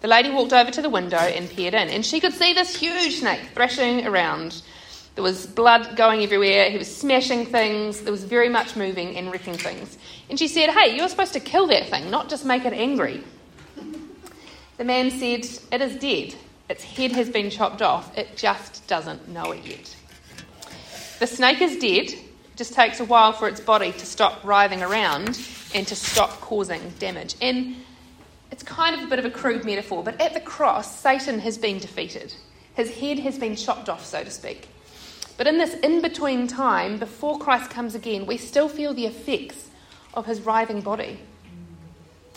The 0.00 0.08
lady 0.08 0.30
walked 0.30 0.52
over 0.52 0.70
to 0.70 0.82
the 0.82 0.90
window 0.90 1.16
and 1.16 1.48
peered 1.48 1.74
in, 1.74 1.88
and 1.88 2.04
she 2.04 2.18
could 2.18 2.32
see 2.32 2.52
this 2.52 2.74
huge 2.74 3.20
snake 3.20 3.40
thrashing 3.54 4.04
around. 4.06 4.62
There 5.14 5.24
was 5.24 5.46
blood 5.46 5.96
going 5.96 6.22
everywhere. 6.22 6.70
He 6.70 6.78
was 6.78 6.94
smashing 6.94 7.46
things. 7.46 8.00
There 8.00 8.12
was 8.12 8.24
very 8.24 8.48
much 8.48 8.76
moving 8.76 9.16
and 9.16 9.30
wrecking 9.30 9.58
things. 9.58 9.98
And 10.30 10.38
she 10.38 10.48
said, 10.48 10.70
Hey, 10.70 10.96
you're 10.96 11.08
supposed 11.08 11.34
to 11.34 11.40
kill 11.40 11.66
that 11.66 11.88
thing, 11.88 12.10
not 12.10 12.30
just 12.30 12.44
make 12.44 12.64
it 12.64 12.72
angry. 12.72 13.22
The 14.78 14.84
man 14.84 15.10
said, 15.10 15.46
It 15.70 15.82
is 15.82 15.96
dead. 15.96 16.34
Its 16.70 16.82
head 16.82 17.12
has 17.12 17.28
been 17.28 17.50
chopped 17.50 17.82
off. 17.82 18.16
It 18.16 18.36
just 18.36 18.86
doesn't 18.86 19.28
know 19.28 19.52
it 19.52 19.64
yet. 19.66 19.96
The 21.18 21.26
snake 21.26 21.60
is 21.60 21.76
dead. 21.76 22.10
It 22.12 22.56
just 22.56 22.72
takes 22.72 22.98
a 22.98 23.04
while 23.04 23.32
for 23.32 23.48
its 23.48 23.60
body 23.60 23.92
to 23.92 24.06
stop 24.06 24.42
writhing 24.44 24.82
around 24.82 25.38
and 25.74 25.86
to 25.86 25.94
stop 25.94 26.40
causing 26.40 26.80
damage. 26.98 27.34
And 27.42 27.76
it's 28.50 28.62
kind 28.62 28.94
of 28.94 29.04
a 29.04 29.06
bit 29.08 29.18
of 29.18 29.26
a 29.26 29.30
crude 29.30 29.64
metaphor, 29.64 30.02
but 30.02 30.20
at 30.20 30.32
the 30.32 30.40
cross, 30.40 30.98
Satan 30.98 31.38
has 31.40 31.58
been 31.58 31.78
defeated. 31.78 32.34
His 32.74 32.90
head 32.90 33.18
has 33.18 33.38
been 33.38 33.56
chopped 33.56 33.88
off, 33.90 34.04
so 34.04 34.24
to 34.24 34.30
speak. 34.30 34.68
But 35.42 35.48
in 35.48 35.58
this 35.58 35.74
in 35.74 36.00
between 36.00 36.46
time, 36.46 36.98
before 36.98 37.36
Christ 37.36 37.68
comes 37.68 37.96
again, 37.96 38.26
we 38.26 38.36
still 38.36 38.68
feel 38.68 38.94
the 38.94 39.06
effects 39.06 39.70
of 40.14 40.24
his 40.24 40.42
writhing 40.42 40.82
body. 40.82 41.18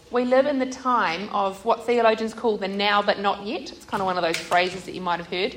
We 0.10 0.26
live 0.26 0.48
in 0.48 0.58
the 0.58 0.66
time 0.66 1.30
of 1.30 1.64
what 1.64 1.86
theologians 1.86 2.34
call 2.34 2.58
the 2.58 2.68
now 2.68 3.04
but 3.04 3.20
not 3.20 3.46
yet. 3.46 3.72
It's 3.72 3.86
kind 3.86 4.02
of 4.02 4.08
one 4.08 4.18
of 4.18 4.24
those 4.24 4.38
phrases 4.38 4.86
that 4.86 4.96
you 4.96 5.02
might 5.02 5.20
have 5.20 5.28
heard. 5.28 5.56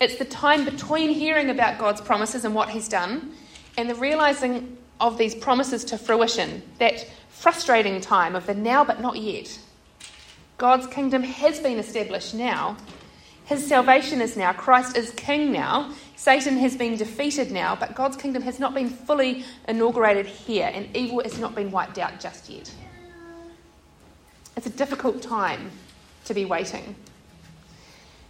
It's 0.00 0.14
the 0.14 0.24
time 0.24 0.64
between 0.64 1.10
hearing 1.10 1.50
about 1.50 1.76
God's 1.76 2.00
promises 2.00 2.44
and 2.44 2.54
what 2.54 2.68
He's 2.68 2.86
done 2.86 3.32
and 3.76 3.90
the 3.90 3.96
realizing 3.96 4.78
of 5.00 5.18
these 5.18 5.34
promises 5.34 5.84
to 5.86 5.98
fruition, 5.98 6.62
that 6.78 7.04
frustrating 7.30 8.00
time 8.00 8.36
of 8.36 8.46
the 8.46 8.54
now 8.54 8.84
but 8.84 9.00
not 9.00 9.16
yet. 9.16 9.58
God's 10.56 10.86
kingdom 10.86 11.24
has 11.24 11.58
been 11.58 11.80
established 11.80 12.32
now. 12.32 12.76
His 13.46 13.66
salvation 13.66 14.20
is 14.20 14.36
now. 14.36 14.52
Christ 14.52 14.96
is 14.96 15.10
king 15.10 15.50
now. 15.50 15.92
Satan 16.16 16.56
has 16.58 16.76
been 16.76 16.96
defeated 16.96 17.50
now, 17.50 17.74
but 17.74 17.94
God's 17.94 18.16
kingdom 18.16 18.42
has 18.42 18.58
not 18.58 18.74
been 18.74 18.88
fully 18.88 19.44
inaugurated 19.68 20.26
here, 20.26 20.70
and 20.72 20.94
evil 20.96 21.22
has 21.22 21.38
not 21.38 21.54
been 21.54 21.70
wiped 21.70 21.98
out 21.98 22.20
just 22.20 22.48
yet. 22.48 22.72
It's 24.56 24.66
a 24.66 24.70
difficult 24.70 25.22
time 25.22 25.70
to 26.26 26.34
be 26.34 26.44
waiting. 26.44 26.94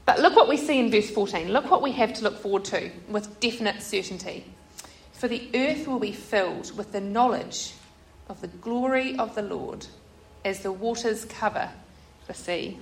But 0.06 0.20
look 0.20 0.36
what 0.36 0.48
we 0.48 0.56
see 0.56 0.78
in 0.78 0.90
verse 0.90 1.10
14. 1.10 1.52
Look 1.52 1.70
what 1.70 1.82
we 1.82 1.92
have 1.92 2.14
to 2.14 2.24
look 2.24 2.38
forward 2.38 2.64
to 2.66 2.90
with 3.08 3.40
definite 3.40 3.82
certainty. 3.82 4.44
For 5.12 5.28
the 5.28 5.48
earth 5.54 5.86
will 5.86 5.98
be 5.98 6.12
filled 6.12 6.76
with 6.76 6.92
the 6.92 7.00
knowledge 7.00 7.72
of 8.28 8.40
the 8.40 8.48
glory 8.48 9.16
of 9.18 9.34
the 9.34 9.42
Lord 9.42 9.86
as 10.44 10.60
the 10.60 10.72
waters 10.72 11.24
cover 11.24 11.70
the 12.26 12.34
sea. 12.34 12.78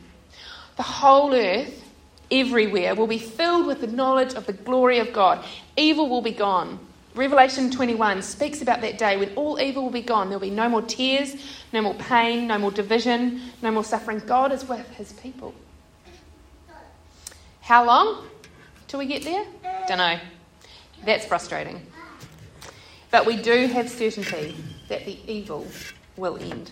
The 0.76 0.82
whole 0.82 1.34
earth, 1.34 1.84
everywhere, 2.30 2.94
will 2.94 3.06
be 3.06 3.18
filled 3.18 3.66
with 3.66 3.80
the 3.80 3.86
knowledge 3.86 4.34
of 4.34 4.46
the 4.46 4.52
glory 4.52 4.98
of 4.98 5.12
God. 5.12 5.44
Evil 5.76 6.08
will 6.08 6.22
be 6.22 6.32
gone. 6.32 6.78
Revelation 7.14 7.70
21 7.70 8.22
speaks 8.22 8.62
about 8.62 8.80
that 8.80 8.96
day 8.96 9.18
when 9.18 9.34
all 9.34 9.60
evil 9.60 9.82
will 9.84 9.90
be 9.90 10.00
gone. 10.00 10.30
There 10.30 10.38
will 10.38 10.48
be 10.48 10.54
no 10.54 10.68
more 10.68 10.80
tears, 10.80 11.34
no 11.72 11.82
more 11.82 11.94
pain, 11.94 12.46
no 12.46 12.58
more 12.58 12.70
division, 12.70 13.40
no 13.60 13.70
more 13.70 13.84
suffering. 13.84 14.20
God 14.20 14.50
is 14.50 14.66
with 14.66 14.88
his 14.90 15.12
people. 15.12 15.54
How 17.60 17.84
long 17.84 18.24
till 18.88 18.98
we 18.98 19.06
get 19.06 19.22
there? 19.24 19.44
Don't 19.86 19.98
know. 19.98 20.18
That's 21.04 21.26
frustrating. 21.26 21.84
But 23.10 23.26
we 23.26 23.36
do 23.36 23.66
have 23.66 23.90
certainty 23.90 24.56
that 24.88 25.04
the 25.04 25.18
evil 25.30 25.66
will 26.16 26.38
end. 26.38 26.70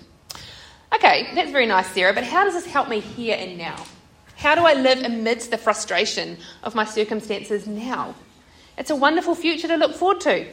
Okay, 0.94 1.28
that's 1.34 1.50
very 1.50 1.66
nice, 1.66 1.86
Sarah, 1.88 2.14
but 2.14 2.24
how 2.24 2.44
does 2.44 2.54
this 2.54 2.66
help 2.66 2.88
me 2.88 3.00
here 3.00 3.36
and 3.38 3.58
now? 3.58 3.84
How 4.40 4.54
do 4.54 4.62
I 4.62 4.72
live 4.72 5.02
amidst 5.04 5.50
the 5.50 5.58
frustration 5.58 6.38
of 6.62 6.74
my 6.74 6.86
circumstances 6.86 7.66
now? 7.66 8.14
It's 8.78 8.88
a 8.88 8.96
wonderful 8.96 9.34
future 9.34 9.68
to 9.68 9.76
look 9.76 9.94
forward 9.94 10.22
to. 10.22 10.50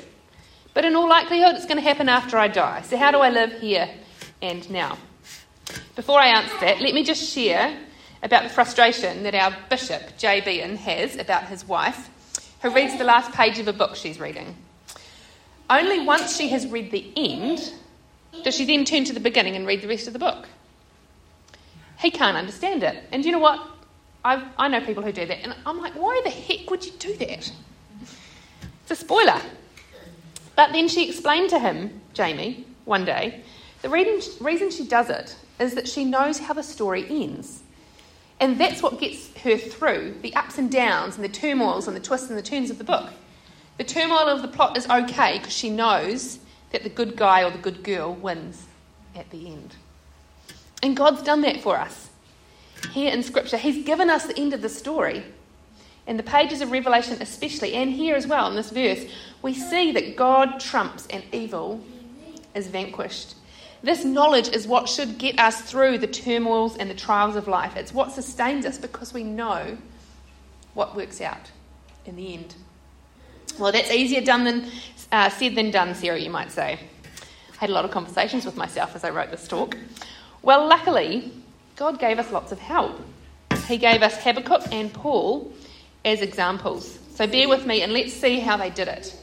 But 0.74 0.84
in 0.84 0.94
all 0.94 1.08
likelihood, 1.08 1.56
it's 1.56 1.66
going 1.66 1.78
to 1.78 1.82
happen 1.82 2.10
after 2.10 2.38
I 2.38 2.50
die. 2.50 2.82
So, 2.82 2.98
how 2.98 3.12
do 3.12 3.20
I 3.20 3.30
live 3.30 3.54
here 3.62 3.90
and 4.42 4.70
now? 4.70 4.98
Before 5.96 6.20
I 6.20 6.28
answer 6.28 6.58
that, 6.60 6.82
let 6.82 6.94
me 6.94 7.06
just 7.06 7.32
share 7.32 7.80
about 8.22 8.44
the 8.44 8.50
frustration 8.50 9.24
that 9.24 9.34
our 9.34 9.56
bishop, 9.70 10.18
Jay 10.18 10.42
Bean, 10.42 10.76
has 10.76 11.16
about 11.16 11.46
his 11.46 11.66
wife, 11.66 12.10
who 12.62 12.72
reads 12.72 12.98
the 12.98 13.06
last 13.06 13.32
page 13.32 13.58
of 13.58 13.70
a 13.70 13.74
book 13.74 13.96
she's 13.96 14.20
reading. 14.20 14.54
Only 15.70 16.06
once 16.06 16.36
she 16.36 16.50
has 16.50 16.68
read 16.68 16.92
the 16.92 17.10
end 17.16 17.72
does 18.44 18.54
she 18.54 18.66
then 18.66 18.84
turn 18.84 19.06
to 19.06 19.14
the 19.14 19.22
beginning 19.22 19.56
and 19.56 19.66
read 19.66 19.82
the 19.82 19.88
rest 19.88 20.08
of 20.08 20.14
the 20.14 20.20
book. 20.20 20.50
He 22.00 22.12
can't 22.12 22.36
understand 22.36 22.84
it. 22.84 23.02
And 23.14 23.24
you 23.24 23.32
know 23.32 23.40
what? 23.40 23.77
I've, 24.28 24.44
I 24.58 24.68
know 24.68 24.82
people 24.82 25.04
who 25.04 25.14
do 25.14 25.26
that, 25.26 25.40
and 25.42 25.56
I'm 25.66 25.80
like, 25.80 25.94
why 25.94 26.20
the 26.26 26.30
heck 26.30 26.70
would 26.70 26.86
you 26.86 26.92
do 27.00 27.16
that? 27.16 27.50
It's 28.82 28.92
a 28.92 28.96
spoiler. 28.96 29.40
But 30.54 30.74
then 30.74 30.90
she 30.90 31.08
explained 31.08 31.50
to 31.52 31.60
him, 31.60 32.02
Jamie, 32.14 32.66
one 32.84 33.06
day, 33.06 33.42
the 33.84 33.90
reason 33.90 34.70
she 34.70 34.86
does 34.86 35.10
it 35.10 35.38
is 35.62 35.76
that 35.76 35.88
she 35.88 36.04
knows 36.04 36.40
how 36.40 36.54
the 36.54 36.64
story 36.64 37.06
ends. 37.10 37.62
And 38.42 38.60
that's 38.60 38.84
what 38.84 39.00
gets 39.00 39.34
her 39.38 39.58
through 39.58 40.16
the 40.22 40.36
ups 40.36 40.58
and 40.58 40.70
downs 40.70 41.16
and 41.16 41.24
the 41.24 41.30
turmoils 41.30 41.88
and 41.88 41.96
the 41.96 42.02
twists 42.02 42.30
and 42.30 42.38
the 42.38 42.44
turns 42.44 42.70
of 42.70 42.80
the 42.80 42.84
book. 42.84 43.10
The 43.78 43.86
turmoil 43.86 44.28
of 44.28 44.42
the 44.42 44.50
plot 44.50 44.76
is 44.76 44.90
okay 44.90 45.38
because 45.38 45.54
she 45.54 45.70
knows 45.70 46.40
that 46.72 46.84
the 46.84 46.90
good 46.90 47.16
guy 47.16 47.44
or 47.44 47.52
the 47.52 47.60
good 47.60 47.82
girl 47.82 48.14
wins 48.14 48.66
at 49.16 49.30
the 49.30 49.48
end. 49.48 49.76
And 50.84 50.98
God's 50.98 51.24
done 51.24 51.42
that 51.42 51.62
for 51.62 51.78
us. 51.78 52.07
Here 52.92 53.12
in 53.12 53.24
Scripture, 53.24 53.58
He's 53.58 53.86
given 53.86 54.10
us 54.10 54.26
the 54.26 54.38
end 54.38 54.54
of 54.54 54.62
the 54.62 54.70
story. 54.70 55.24
In 56.08 56.16
the 56.16 56.24
pages 56.24 56.62
of 56.62 56.72
Revelation, 56.72 57.18
especially, 57.22 57.74
and 57.74 57.92
here 57.92 58.16
as 58.16 58.26
well 58.26 58.48
in 58.48 58.56
this 58.56 58.70
verse, 58.70 59.06
we 59.42 59.54
see 59.54 59.92
that 59.92 60.16
God 60.16 60.60
trumps 60.60 61.06
and 61.08 61.24
evil 61.34 61.84
is 62.56 62.68
vanquished. 62.68 63.36
This 63.84 64.04
knowledge 64.04 64.48
is 64.50 64.66
what 64.68 64.90
should 64.90 65.18
get 65.18 65.38
us 65.38 65.62
through 65.62 66.00
the 66.00 66.08
turmoils 66.08 66.78
and 66.78 66.90
the 66.90 66.96
trials 66.96 67.36
of 67.36 67.48
life. 67.48 67.76
It's 67.76 67.94
what 67.94 68.12
sustains 68.12 68.66
us 68.66 68.78
because 68.78 69.14
we 69.14 69.24
know 69.24 69.78
what 70.74 70.96
works 70.96 71.22
out 71.22 71.52
in 72.06 72.16
the 72.16 72.34
end. 72.34 72.56
Well, 73.60 73.72
that's 73.72 73.92
easier 73.92 74.22
done 74.22 74.46
than 74.46 74.72
uh, 75.12 75.30
said 75.30 75.56
than 75.56 75.72
done, 75.72 75.94
Sarah, 75.96 76.20
you 76.20 76.30
might 76.30 76.52
say. 76.52 76.80
I 77.54 77.58
had 77.58 77.70
a 77.70 77.74
lot 77.74 77.86
of 77.86 77.92
conversations 77.92 78.46
with 78.46 78.56
myself 78.56 78.96
as 78.96 79.04
I 79.04 79.10
wrote 79.10 79.32
this 79.32 79.48
talk. 79.48 79.76
Well, 80.42 80.68
luckily, 80.68 81.32
God 81.78 82.00
gave 82.00 82.18
us 82.18 82.32
lots 82.32 82.52
of 82.52 82.60
help. 82.60 83.00
He 83.68 83.78
gave 83.78 84.02
us 84.02 84.22
Habakkuk 84.22 84.64
and 84.72 84.92
Paul 84.92 85.54
as 86.04 86.22
examples. 86.22 86.98
So 87.14 87.28
bear 87.28 87.48
with 87.48 87.68
me 87.68 87.84
and 87.84 87.94
let's 87.94 88.14
see 88.14 88.40
how 88.40 88.58
they 88.58 88.72
did 88.72 88.88
it. 88.88 89.16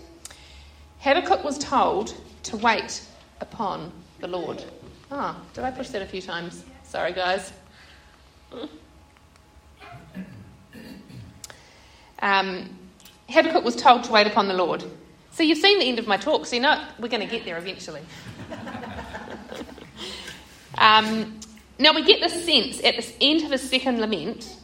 Habakkuk 1.01 1.45
was 1.45 1.59
told 1.59 2.15
to 2.45 2.57
wait 2.57 3.03
upon 3.41 3.91
the 4.21 4.29
Lord. 4.29 4.63
Ah, 5.11 5.37
did 5.53 5.65
I 5.65 5.73
push 5.73 5.89
that 5.89 6.01
a 6.01 6.07
few 6.07 6.23
times? 6.23 6.65
Sorry, 6.85 7.13
guys. 7.13 7.53
Um, 12.21 12.71
Habakkuk 13.29 13.65
was 13.65 13.75
told 13.75 14.05
to 14.05 14.13
wait 14.13 14.29
upon 14.29 14.47
the 14.47 14.55
Lord. 14.55 14.85
So 15.33 15.43
you've 15.43 15.59
seen 15.59 15.81
the 15.81 15.87
end 15.87 15.99
of 15.99 16.07
my 16.07 16.17
talk, 16.17 16.47
so 16.47 16.55
you 16.55 16.63
know 16.63 16.87
we're 17.01 17.09
going 17.09 17.21
to 17.21 17.27
get 17.27 17.45
there 17.45 17.59
eventually. 17.59 18.03
um, 20.79 21.41
now 21.79 21.95
we 21.95 22.05
get 22.05 22.21
this 22.21 22.45
sense 22.45 22.83
at 22.85 22.97
the 22.97 23.15
end 23.21 23.45
of 23.45 23.51
his 23.51 23.69
second 23.69 24.01
lament, 24.01 24.57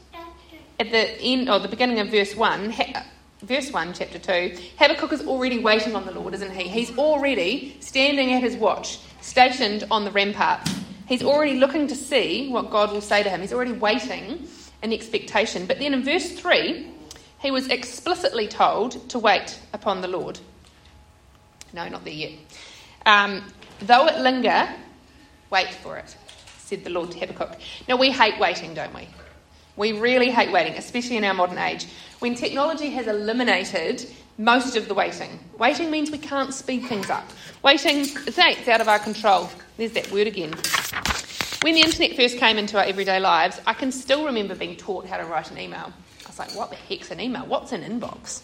at 0.79 0.90
the 0.90 1.20
end 1.20 1.49
or 1.49 1.59
the 1.59 1.68
beginning 1.68 1.99
of 1.99 2.09
verse 2.09 2.35
one, 2.35 2.75
verse 3.42 3.70
one, 3.73 3.92
chapter 3.92 4.18
two. 4.18 4.57
Habakkuk 4.79 5.12
is 5.12 5.27
already 5.27 5.59
waiting 5.59 5.94
on 5.94 6.07
the 6.07 6.12
Lord, 6.12 6.35
isn't 6.35 6.53
he? 6.53 6.68
He's 6.68 6.96
already 6.96 7.77
standing 7.81 8.33
at 8.33 8.42
his 8.42 8.57
watch, 8.57 8.99
stationed 9.20 9.85
on 9.90 10.05
the 10.05 10.11
rampart. 10.11 10.68
He's 11.07 11.23
already 11.23 11.55
looking 11.55 11.88
to 11.88 11.96
see 11.96 12.49
what 12.51 12.70
God 12.70 12.92
will 12.92 13.01
say 13.01 13.23
to 13.23 13.29
him. 13.29 13.40
He's 13.40 13.53
already 13.53 13.73
waiting 13.73 14.46
in 14.83 14.92
expectation. 14.92 15.66
But 15.66 15.79
then 15.79 15.92
in 15.92 16.05
verse 16.05 16.33
three, 16.33 16.87
he 17.40 17.51
was 17.51 17.68
explicitly 17.68 18.46
told 18.46 19.09
to 19.11 19.18
wait 19.18 19.59
upon 19.73 20.03
the 20.03 20.09
Lord. 20.09 20.38
No, 21.73 21.88
not 21.88 22.05
there 22.05 22.12
yet. 22.12 22.33
Um, 23.07 23.42
Though 23.83 24.07
it 24.09 24.18
linger, 24.18 24.68
wait 25.49 25.73
for 25.73 25.96
it, 25.96 26.14
said 26.70 26.85
the 26.85 26.90
Lord 26.90 27.11
to 27.11 27.18
Habakkuk. 27.18 27.59
Now, 27.88 27.96
we 27.96 28.11
hate 28.11 28.38
waiting, 28.38 28.74
don't 28.74 28.94
we? 28.94 29.09
We 29.76 29.92
really 29.92 30.30
hate 30.30 30.52
waiting, 30.52 30.74
especially 30.74 31.16
in 31.16 31.24
our 31.24 31.35
modern 31.35 31.59
age, 31.59 31.87
when 32.20 32.35
technology 32.35 32.90
has 32.90 33.06
eliminated 33.09 34.09
most 34.38 34.76
of 34.76 34.88
the 34.88 34.94
waiting. 34.94 35.38
Waiting 35.59 35.90
means 35.90 36.11
we 36.11 36.18
can't 36.18 36.54
speed 36.54 36.87
things 36.87 37.11
up. 37.11 37.28
Waiting, 37.62 38.06
it's 38.26 38.38
out 38.38 38.80
of 38.80 38.88
our 38.88 38.98
control. 38.98 39.50
There's 39.76 39.92
that 39.92 40.11
word 40.12 40.26
again. 40.26 40.54
When 41.62 41.74
the 41.74 41.83
internet 41.83 42.16
first 42.16 42.38
came 42.38 42.56
into 42.56 42.78
our 42.78 42.85
everyday 42.85 43.20
lives, 43.20 43.61
I 43.66 43.74
can 43.74 43.92
still 43.92 44.24
remember 44.24 44.54
being 44.54 44.76
taught 44.76 45.06
how 45.06 45.18
to 45.18 45.24
write 45.24 45.50
an 45.50 45.59
email. 45.59 45.92
I 46.24 46.28
was 46.28 46.38
like, 46.38 46.54
what 46.54 46.70
the 46.70 46.76
heck's 46.76 47.11
an 47.11 47.20
email? 47.20 47.44
What's 47.46 47.72
an 47.72 47.83
inbox? 47.83 48.42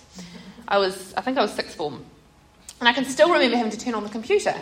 I 0.69 0.79
was, 0.79 1.15
I 1.17 1.21
think 1.23 1.39
I 1.39 1.43
was 1.43 1.53
sixth 1.53 1.77
form. 1.77 2.05
And 2.81 2.89
I 2.89 2.93
can 2.93 3.05
still 3.05 3.33
remember 3.33 3.57
having 3.57 3.73
to 3.73 3.79
turn 3.79 3.95
on 3.95 4.03
the 4.03 4.11
computer. 4.11 4.55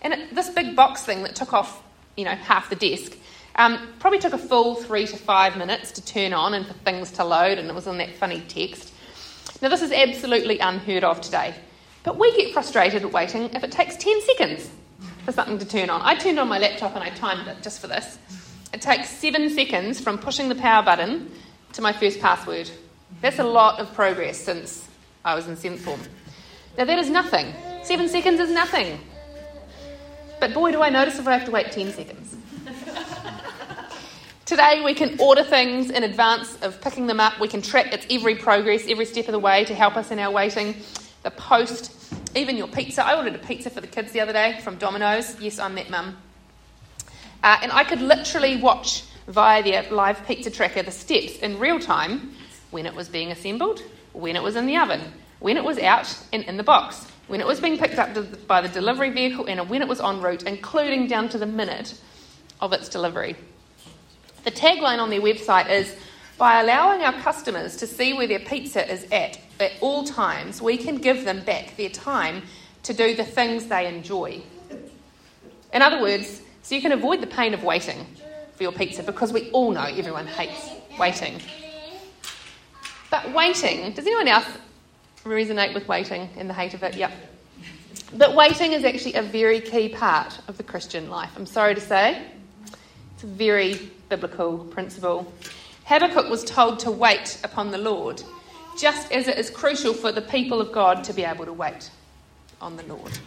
And 0.00 0.14
it, 0.14 0.34
this 0.34 0.48
big 0.50 0.76
box 0.76 1.02
thing 1.02 1.22
that 1.24 1.34
took 1.34 1.52
off, 1.52 1.82
you 2.18 2.24
know, 2.24 2.34
half 2.34 2.68
the 2.68 2.76
desk, 2.76 3.16
um, 3.54 3.78
probably 4.00 4.18
took 4.18 4.32
a 4.32 4.38
full 4.38 4.74
three 4.74 5.06
to 5.06 5.16
five 5.16 5.56
minutes 5.56 5.92
to 5.92 6.04
turn 6.04 6.32
on 6.32 6.52
and 6.52 6.66
for 6.66 6.74
things 6.74 7.12
to 7.12 7.24
load, 7.24 7.58
and 7.58 7.68
it 7.68 7.74
was 7.74 7.86
on 7.86 7.98
that 7.98 8.14
funny 8.16 8.42
text. 8.48 8.92
Now, 9.62 9.68
this 9.68 9.82
is 9.82 9.92
absolutely 9.92 10.58
unheard 10.58 11.04
of 11.04 11.20
today. 11.20 11.54
But 12.02 12.18
we 12.18 12.36
get 12.36 12.52
frustrated 12.52 13.02
at 13.02 13.12
waiting 13.12 13.44
if 13.54 13.64
it 13.64 13.72
takes 13.72 13.96
10 13.96 14.20
seconds 14.22 14.70
for 15.24 15.32
something 15.32 15.58
to 15.58 15.64
turn 15.64 15.90
on. 15.90 16.00
I 16.02 16.14
turned 16.14 16.38
on 16.38 16.48
my 16.48 16.58
laptop 16.58 16.94
and 16.94 17.04
I 17.04 17.10
timed 17.10 17.48
it 17.48 17.62
just 17.62 17.80
for 17.80 17.86
this. 17.86 18.18
It 18.72 18.80
takes 18.80 19.10
seven 19.10 19.50
seconds 19.50 20.00
from 20.00 20.18
pushing 20.18 20.48
the 20.48 20.54
power 20.54 20.82
button 20.82 21.30
to 21.72 21.82
my 21.82 21.92
first 21.92 22.20
password. 22.20 22.70
That's 23.20 23.38
a 23.38 23.44
lot 23.44 23.80
of 23.80 23.92
progress 23.94 24.38
since 24.38 24.88
I 25.24 25.34
was 25.34 25.48
in 25.48 25.56
seventh 25.56 25.82
form. 25.82 26.00
Now, 26.76 26.84
that 26.84 26.98
is 26.98 27.10
nothing. 27.10 27.52
Seven 27.82 28.08
seconds 28.08 28.40
is 28.40 28.50
nothing. 28.50 29.00
But 30.40 30.54
boy, 30.54 30.72
do 30.72 30.82
I 30.82 30.90
notice 30.90 31.18
if 31.18 31.26
I 31.26 31.32
have 31.32 31.44
to 31.46 31.50
wait 31.50 31.72
10 31.72 31.92
seconds. 31.92 32.36
Today, 34.44 34.82
we 34.84 34.94
can 34.94 35.20
order 35.20 35.42
things 35.42 35.90
in 35.90 36.04
advance 36.04 36.56
of 36.62 36.80
picking 36.80 37.06
them 37.06 37.20
up. 37.20 37.38
We 37.38 37.48
can 37.48 37.60
track 37.60 37.92
its 37.92 38.06
every 38.08 38.34
progress, 38.34 38.84
every 38.88 39.04
step 39.04 39.26
of 39.26 39.32
the 39.32 39.38
way 39.38 39.64
to 39.64 39.74
help 39.74 39.96
us 39.96 40.10
in 40.10 40.18
our 40.18 40.30
waiting. 40.30 40.74
The 41.22 41.30
post, 41.30 41.92
even 42.34 42.56
your 42.56 42.68
pizza. 42.68 43.04
I 43.04 43.16
ordered 43.16 43.34
a 43.34 43.38
pizza 43.38 43.68
for 43.68 43.80
the 43.80 43.86
kids 43.86 44.12
the 44.12 44.20
other 44.20 44.32
day 44.32 44.58
from 44.62 44.76
Domino's. 44.76 45.38
Yes, 45.40 45.58
I'm 45.58 45.74
that 45.74 45.90
mum. 45.90 46.16
Uh, 47.42 47.58
and 47.62 47.72
I 47.72 47.84
could 47.84 48.00
literally 48.00 48.56
watch 48.56 49.04
via 49.26 49.62
their 49.62 49.82
live 49.90 50.26
pizza 50.26 50.50
tracker 50.50 50.82
the 50.82 50.90
steps 50.92 51.36
in 51.38 51.58
real 51.58 51.78
time 51.78 52.32
when 52.70 52.86
it 52.86 52.94
was 52.94 53.08
being 53.08 53.30
assembled, 53.30 53.82
when 54.12 54.34
it 54.34 54.42
was 54.42 54.56
in 54.56 54.66
the 54.66 54.76
oven, 54.76 55.12
when 55.40 55.56
it 55.56 55.64
was 55.64 55.78
out 55.78 56.18
and 56.32 56.44
in 56.44 56.56
the 56.56 56.62
box, 56.62 57.06
when 57.28 57.40
it 57.40 57.46
was 57.46 57.60
being 57.60 57.78
picked 57.78 57.98
up 57.98 58.16
by 58.46 58.60
the 58.60 58.68
delivery 58.68 59.10
vehicle, 59.10 59.46
and 59.46 59.70
when 59.70 59.82
it 59.82 59.88
was 59.88 60.00
en 60.00 60.20
route, 60.20 60.42
including 60.42 61.06
down 61.06 61.28
to 61.28 61.38
the 61.38 61.46
minute 61.46 61.94
of 62.60 62.72
its 62.72 62.88
delivery. 62.88 63.36
The 64.44 64.50
tagline 64.50 64.98
on 64.98 65.10
their 65.10 65.20
website 65.20 65.70
is 65.70 65.94
By 66.38 66.60
allowing 66.60 67.02
our 67.02 67.14
customers 67.14 67.76
to 67.78 67.86
see 67.88 68.12
where 68.12 68.28
their 68.28 68.38
pizza 68.38 68.88
is 68.88 69.04
at 69.10 69.40
at 69.58 69.72
all 69.80 70.04
times, 70.04 70.62
we 70.62 70.76
can 70.76 70.98
give 70.98 71.24
them 71.24 71.42
back 71.44 71.76
their 71.76 71.88
time 71.88 72.42
to 72.84 72.94
do 72.94 73.16
the 73.16 73.24
things 73.24 73.66
they 73.66 73.88
enjoy. 73.88 74.40
In 75.72 75.82
other 75.82 76.00
words, 76.00 76.40
so 76.62 76.76
you 76.76 76.80
can 76.80 76.92
avoid 76.92 77.20
the 77.20 77.26
pain 77.26 77.54
of 77.54 77.64
waiting 77.64 78.06
for 78.54 78.62
your 78.62 78.70
pizza 78.70 79.02
because 79.02 79.32
we 79.32 79.50
all 79.50 79.72
know 79.72 79.82
everyone 79.82 80.28
hates 80.28 80.70
waiting. 80.96 81.40
But 83.10 83.34
waiting, 83.34 83.92
does 83.92 84.06
anyone 84.06 84.28
else 84.28 84.46
resonate 85.28 85.74
with 85.74 85.86
waiting 85.88 86.28
and 86.36 86.48
the 86.48 86.54
hate 86.54 86.74
of 86.74 86.82
it? 86.82 86.96
Yep. 86.96 87.12
But 88.14 88.34
waiting 88.34 88.72
is 88.72 88.84
actually 88.84 89.14
a 89.14 89.22
very 89.22 89.60
key 89.60 89.90
part 89.90 90.40
of 90.48 90.56
the 90.56 90.62
Christian 90.62 91.10
life. 91.10 91.30
I'm 91.36 91.46
sorry 91.46 91.74
to 91.74 91.80
say. 91.80 92.22
It's 93.14 93.24
a 93.24 93.26
very 93.26 93.90
biblical 94.08 94.58
principle. 94.58 95.32
Habakkuk 95.84 96.30
was 96.30 96.44
told 96.44 96.78
to 96.80 96.90
wait 96.90 97.38
upon 97.44 97.70
the 97.70 97.78
Lord, 97.78 98.22
just 98.78 99.10
as 99.12 99.28
it 99.28 99.38
is 99.38 99.50
crucial 99.50 99.92
for 99.92 100.12
the 100.12 100.22
people 100.22 100.60
of 100.60 100.72
God 100.72 101.04
to 101.04 101.12
be 101.12 101.24
able 101.24 101.44
to 101.44 101.52
wait 101.52 101.90
on 102.60 102.76
the 102.76 102.82
Lord. 102.84 103.18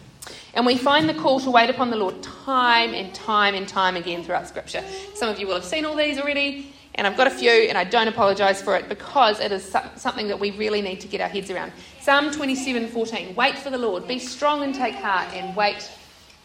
And 0.54 0.66
we 0.66 0.76
find 0.76 1.08
the 1.08 1.14
call 1.14 1.40
to 1.40 1.50
wait 1.50 1.70
upon 1.70 1.90
the 1.90 1.96
Lord 1.96 2.22
time 2.22 2.94
and 2.94 3.14
time 3.14 3.54
and 3.54 3.66
time 3.66 3.96
again 3.96 4.22
throughout 4.22 4.48
Scripture. 4.48 4.84
Some 5.14 5.28
of 5.28 5.38
you 5.38 5.46
will 5.46 5.54
have 5.54 5.64
seen 5.64 5.84
all 5.84 5.96
these 5.96 6.18
already. 6.18 6.72
And 6.94 7.06
I've 7.06 7.16
got 7.16 7.26
a 7.26 7.30
few, 7.30 7.50
and 7.50 7.78
I 7.78 7.84
don't 7.84 8.08
apologise 8.08 8.60
for 8.60 8.76
it 8.76 8.88
because 8.88 9.40
it 9.40 9.50
is 9.50 9.74
something 9.96 10.28
that 10.28 10.38
we 10.38 10.50
really 10.52 10.82
need 10.82 11.00
to 11.00 11.08
get 11.08 11.20
our 11.20 11.28
heads 11.28 11.50
around. 11.50 11.72
Psalm 12.00 12.30
27:14. 12.30 13.34
Wait 13.34 13.58
for 13.58 13.70
the 13.70 13.78
Lord. 13.78 14.06
Be 14.06 14.18
strong 14.18 14.62
and 14.62 14.74
take 14.74 14.94
heart, 14.94 15.32
and 15.32 15.56
wait 15.56 15.90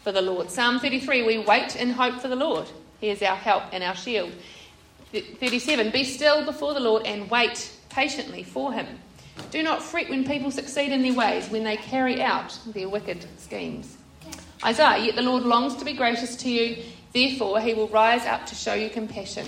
for 0.02 0.12
the 0.12 0.22
Lord. 0.22 0.50
Psalm 0.50 0.80
33. 0.80 1.22
We 1.22 1.38
wait 1.38 1.76
and 1.76 1.92
hope 1.92 2.20
for 2.20 2.28
the 2.28 2.36
Lord. 2.36 2.66
He 3.00 3.10
is 3.10 3.22
our 3.22 3.36
help 3.36 3.64
and 3.72 3.84
our 3.84 3.94
shield. 3.94 4.32
37. 5.12 5.90
Be 5.90 6.04
still 6.04 6.44
before 6.44 6.74
the 6.74 6.80
Lord 6.80 7.06
and 7.06 7.30
wait 7.30 7.70
patiently 7.90 8.42
for 8.42 8.72
him. 8.72 8.86
Do 9.50 9.62
not 9.62 9.82
fret 9.82 10.08
when 10.08 10.24
people 10.24 10.50
succeed 10.50 10.92
in 10.92 11.02
their 11.02 11.14
ways, 11.14 11.48
when 11.48 11.64
they 11.64 11.76
carry 11.76 12.20
out 12.20 12.58
their 12.66 12.88
wicked 12.88 13.26
schemes. 13.38 13.96
Isaiah, 14.64 14.98
yet 15.04 15.14
the 15.14 15.22
Lord 15.22 15.44
longs 15.44 15.76
to 15.76 15.84
be 15.84 15.92
gracious 15.92 16.36
to 16.36 16.50
you, 16.50 16.82
therefore 17.12 17.60
he 17.60 17.74
will 17.74 17.88
rise 17.88 18.26
up 18.26 18.46
to 18.46 18.54
show 18.54 18.74
you 18.74 18.90
compassion. 18.90 19.46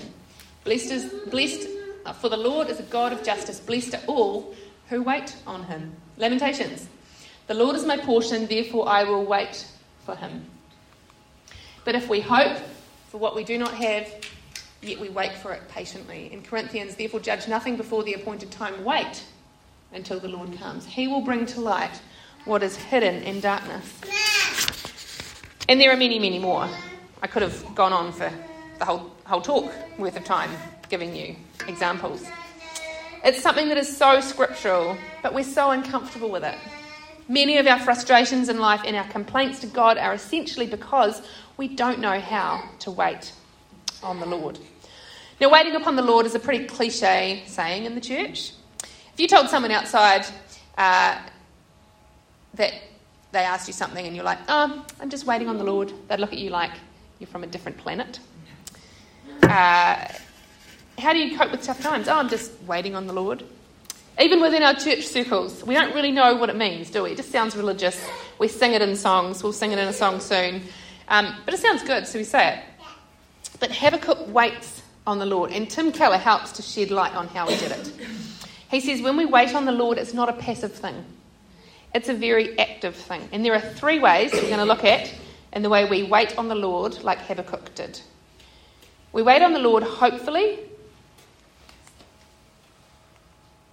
Blessed 0.64 0.90
is 0.90 1.12
blessed 1.30 1.68
uh, 2.04 2.12
for 2.12 2.28
the 2.28 2.36
Lord 2.36 2.68
is 2.68 2.80
a 2.80 2.84
God 2.84 3.12
of 3.12 3.22
justice. 3.22 3.60
Blessed 3.60 3.94
are 3.94 4.02
all 4.06 4.54
who 4.88 5.02
wait 5.02 5.36
on 5.46 5.64
him. 5.64 5.94
Lamentations. 6.16 6.88
The 7.46 7.54
Lord 7.54 7.76
is 7.76 7.84
my 7.84 7.96
portion, 7.96 8.46
therefore 8.46 8.88
I 8.88 9.04
will 9.04 9.24
wait 9.24 9.66
for 10.04 10.14
him. 10.14 10.46
But 11.84 11.94
if 11.94 12.08
we 12.08 12.20
hope 12.20 12.58
for 13.08 13.18
what 13.18 13.34
we 13.34 13.42
do 13.42 13.58
not 13.58 13.74
have, 13.74 14.12
yet 14.82 15.00
we 15.00 15.08
wait 15.08 15.32
for 15.32 15.52
it 15.52 15.68
patiently. 15.68 16.32
In 16.32 16.42
Corinthians, 16.42 16.94
therefore 16.94 17.20
judge 17.20 17.48
nothing 17.48 17.76
before 17.76 18.04
the 18.04 18.14
appointed 18.14 18.50
time. 18.50 18.84
Wait 18.84 19.24
until 19.92 20.20
the 20.20 20.28
Lord 20.28 20.56
comes. 20.58 20.86
He 20.86 21.08
will 21.08 21.22
bring 21.22 21.46
to 21.46 21.60
light 21.60 22.00
what 22.44 22.62
is 22.62 22.76
hidden 22.76 23.22
in 23.22 23.40
darkness. 23.40 24.00
And 25.68 25.80
there 25.80 25.92
are 25.92 25.96
many, 25.96 26.18
many 26.18 26.38
more. 26.38 26.68
I 27.22 27.26
could 27.26 27.42
have 27.42 27.74
gone 27.74 27.92
on 27.92 28.12
for 28.12 28.32
the 28.78 28.84
whole, 28.84 29.10
whole 29.30 29.40
talk 29.40 29.72
worth 29.96 30.16
of 30.16 30.24
time 30.24 30.50
giving 30.88 31.14
you 31.14 31.36
examples. 31.68 32.26
It's 33.22 33.40
something 33.40 33.68
that 33.68 33.78
is 33.78 33.96
so 33.96 34.20
scriptural, 34.20 34.96
but 35.22 35.32
we're 35.32 35.44
so 35.44 35.70
uncomfortable 35.70 36.30
with 36.30 36.42
it. 36.42 36.56
Many 37.28 37.58
of 37.58 37.66
our 37.68 37.78
frustrations 37.78 38.48
in 38.48 38.58
life 38.58 38.80
and 38.84 38.96
our 38.96 39.06
complaints 39.08 39.60
to 39.60 39.68
God 39.68 39.98
are 39.98 40.12
essentially 40.14 40.66
because 40.66 41.22
we 41.56 41.68
don't 41.68 42.00
know 42.00 42.18
how 42.18 42.64
to 42.80 42.90
wait 42.90 43.32
on 44.02 44.18
the 44.18 44.26
Lord. 44.26 44.58
Now, 45.40 45.48
waiting 45.48 45.76
upon 45.76 45.94
the 45.94 46.02
Lord 46.02 46.26
is 46.26 46.34
a 46.34 46.40
pretty 46.40 46.64
cliche 46.64 47.44
saying 47.46 47.84
in 47.84 47.94
the 47.94 48.00
church. 48.00 48.52
If 49.14 49.20
you 49.20 49.28
told 49.28 49.48
someone 49.48 49.70
outside 49.70 50.26
uh, 50.76 51.20
that 52.54 52.74
they 53.30 53.40
asked 53.40 53.68
you 53.68 53.74
something 53.74 54.04
and 54.04 54.16
you're 54.16 54.24
like, 54.24 54.40
oh, 54.48 54.84
I'm 55.00 55.08
just 55.08 55.24
waiting 55.24 55.48
on 55.48 55.56
the 55.56 55.64
Lord, 55.64 55.92
they'd 56.08 56.18
look 56.18 56.32
at 56.32 56.38
you 56.38 56.50
like 56.50 56.72
you're 57.20 57.28
from 57.28 57.44
a 57.44 57.46
different 57.46 57.78
planet. 57.78 58.18
Uh, 59.42 60.06
how 60.98 61.12
do 61.12 61.18
you 61.18 61.36
cope 61.36 61.50
with 61.50 61.62
tough 61.62 61.80
times? 61.82 62.08
Oh, 62.08 62.16
I'm 62.16 62.28
just 62.28 62.52
waiting 62.66 62.94
on 62.94 63.06
the 63.06 63.12
Lord. 63.12 63.42
Even 64.20 64.40
within 64.40 64.62
our 64.62 64.74
church 64.74 65.06
circles, 65.06 65.64
we 65.64 65.74
don't 65.74 65.94
really 65.94 66.12
know 66.12 66.36
what 66.36 66.50
it 66.50 66.56
means, 66.56 66.90
do 66.90 67.04
we? 67.04 67.12
It 67.12 67.16
just 67.16 67.32
sounds 67.32 67.56
religious. 67.56 68.06
We 68.38 68.48
sing 68.48 68.74
it 68.74 68.82
in 68.82 68.96
songs. 68.96 69.42
We'll 69.42 69.52
sing 69.52 69.72
it 69.72 69.78
in 69.78 69.88
a 69.88 69.92
song 69.92 70.20
soon. 70.20 70.62
Um, 71.08 71.34
but 71.44 71.54
it 71.54 71.58
sounds 71.58 71.82
good, 71.82 72.06
so 72.06 72.18
we 72.18 72.24
say 72.24 72.54
it. 72.54 72.64
But 73.58 73.72
Habakkuk 73.72 74.32
waits 74.32 74.82
on 75.06 75.18
the 75.18 75.26
Lord, 75.26 75.50
and 75.50 75.68
Tim 75.68 75.90
Keller 75.90 76.18
helps 76.18 76.52
to 76.52 76.62
shed 76.62 76.90
light 76.90 77.14
on 77.14 77.28
how 77.28 77.48
he 77.48 77.56
did 77.56 77.72
it. 77.72 77.92
He 78.70 78.80
says, 78.80 79.02
when 79.02 79.16
we 79.16 79.24
wait 79.24 79.54
on 79.54 79.64
the 79.64 79.72
Lord, 79.72 79.98
it's 79.98 80.14
not 80.14 80.28
a 80.28 80.34
passive 80.34 80.72
thing, 80.72 81.04
it's 81.94 82.08
a 82.08 82.14
very 82.14 82.58
active 82.58 82.94
thing. 82.94 83.28
And 83.32 83.44
there 83.44 83.54
are 83.54 83.60
three 83.60 83.98
ways 83.98 84.30
that 84.32 84.42
we're 84.42 84.48
going 84.48 84.60
to 84.60 84.64
look 84.64 84.84
at 84.84 85.12
in 85.52 85.62
the 85.62 85.68
way 85.68 85.88
we 85.88 86.04
wait 86.04 86.38
on 86.38 86.48
the 86.48 86.54
Lord, 86.54 87.02
like 87.02 87.18
Habakkuk 87.18 87.74
did. 87.74 88.00
We 89.12 89.22
wait 89.22 89.42
on 89.42 89.52
the 89.52 89.58
Lord 89.58 89.82
hopefully, 89.82 90.60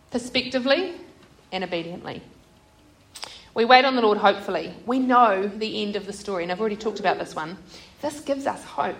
prospectively, 0.10 0.96
and 1.52 1.64
obediently. 1.64 2.22
We 3.54 3.66
wait 3.66 3.86
on 3.86 3.96
the 3.96 4.02
Lord 4.02 4.18
hopefully. 4.18 4.74
We 4.86 5.00
know 5.00 5.48
the 5.48 5.82
end 5.82 5.96
of 5.96 6.06
the 6.06 6.14
story, 6.14 6.44
and 6.44 6.52
I've 6.52 6.60
already 6.60 6.76
talked 6.76 7.00
about 7.00 7.18
this 7.20 7.36
one. 7.36 7.58
This 8.02 8.20
gives 8.22 8.46
us 8.46 8.64
hope. 8.64 8.98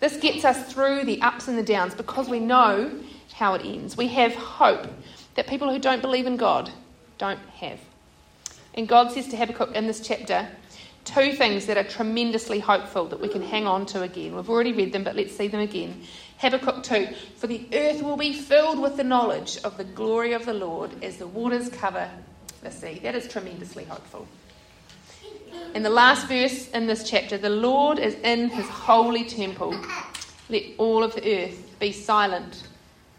This 0.00 0.16
gets 0.18 0.44
us 0.44 0.72
through 0.72 1.04
the 1.04 1.20
ups 1.22 1.48
and 1.48 1.58
the 1.58 1.62
downs 1.62 1.94
because 1.94 2.28
we 2.28 2.40
know 2.40 2.90
how 3.34 3.54
it 3.54 3.64
ends. 3.64 3.96
We 3.96 4.08
have 4.08 4.34
hope 4.34 4.86
that 5.34 5.46
people 5.46 5.70
who 5.70 5.78
don't 5.78 6.02
believe 6.02 6.26
in 6.26 6.36
God 6.36 6.70
don't 7.18 7.40
have. 7.56 7.80
And 8.74 8.86
God 8.86 9.10
says 9.10 9.28
to 9.28 9.36
Habakkuk 9.36 9.74
in 9.74 9.86
this 9.86 10.00
chapter 10.00 10.48
two 11.06 11.32
things 11.32 11.66
that 11.66 11.78
are 11.78 11.84
tremendously 11.84 12.58
hopeful 12.58 13.06
that 13.06 13.20
we 13.20 13.28
can 13.28 13.42
hang 13.42 13.66
on 13.66 13.86
to 13.86 14.02
again. 14.02 14.36
We've 14.36 14.50
already 14.50 14.72
read 14.72 14.92
them, 14.92 15.04
but 15.04 15.16
let's 15.16 15.34
see 15.34 15.48
them 15.48 15.60
again. 15.60 16.02
Habakkuk 16.38 16.82
2 16.82 17.08
For 17.36 17.46
the 17.46 17.66
earth 17.72 18.02
will 18.02 18.16
be 18.16 18.34
filled 18.34 18.78
with 18.78 18.96
the 18.96 19.04
knowledge 19.04 19.58
of 19.64 19.78
the 19.78 19.84
glory 19.84 20.32
of 20.32 20.44
the 20.44 20.52
Lord 20.52 21.02
as 21.02 21.16
the 21.16 21.26
waters 21.26 21.70
cover 21.70 22.10
the 22.62 22.70
sea. 22.70 22.98
That 23.02 23.14
is 23.14 23.28
tremendously 23.28 23.84
hopeful. 23.84 24.26
In 25.74 25.82
the 25.82 25.90
last 25.90 26.26
verse 26.26 26.68
in 26.70 26.86
this 26.86 27.08
chapter, 27.08 27.38
the 27.38 27.50
Lord 27.50 27.98
is 27.98 28.14
in 28.16 28.48
his 28.48 28.68
holy 28.68 29.24
temple. 29.24 29.74
Let 30.48 30.64
all 30.78 31.02
of 31.02 31.14
the 31.14 31.44
earth 31.44 31.78
be 31.78 31.92
silent 31.92 32.66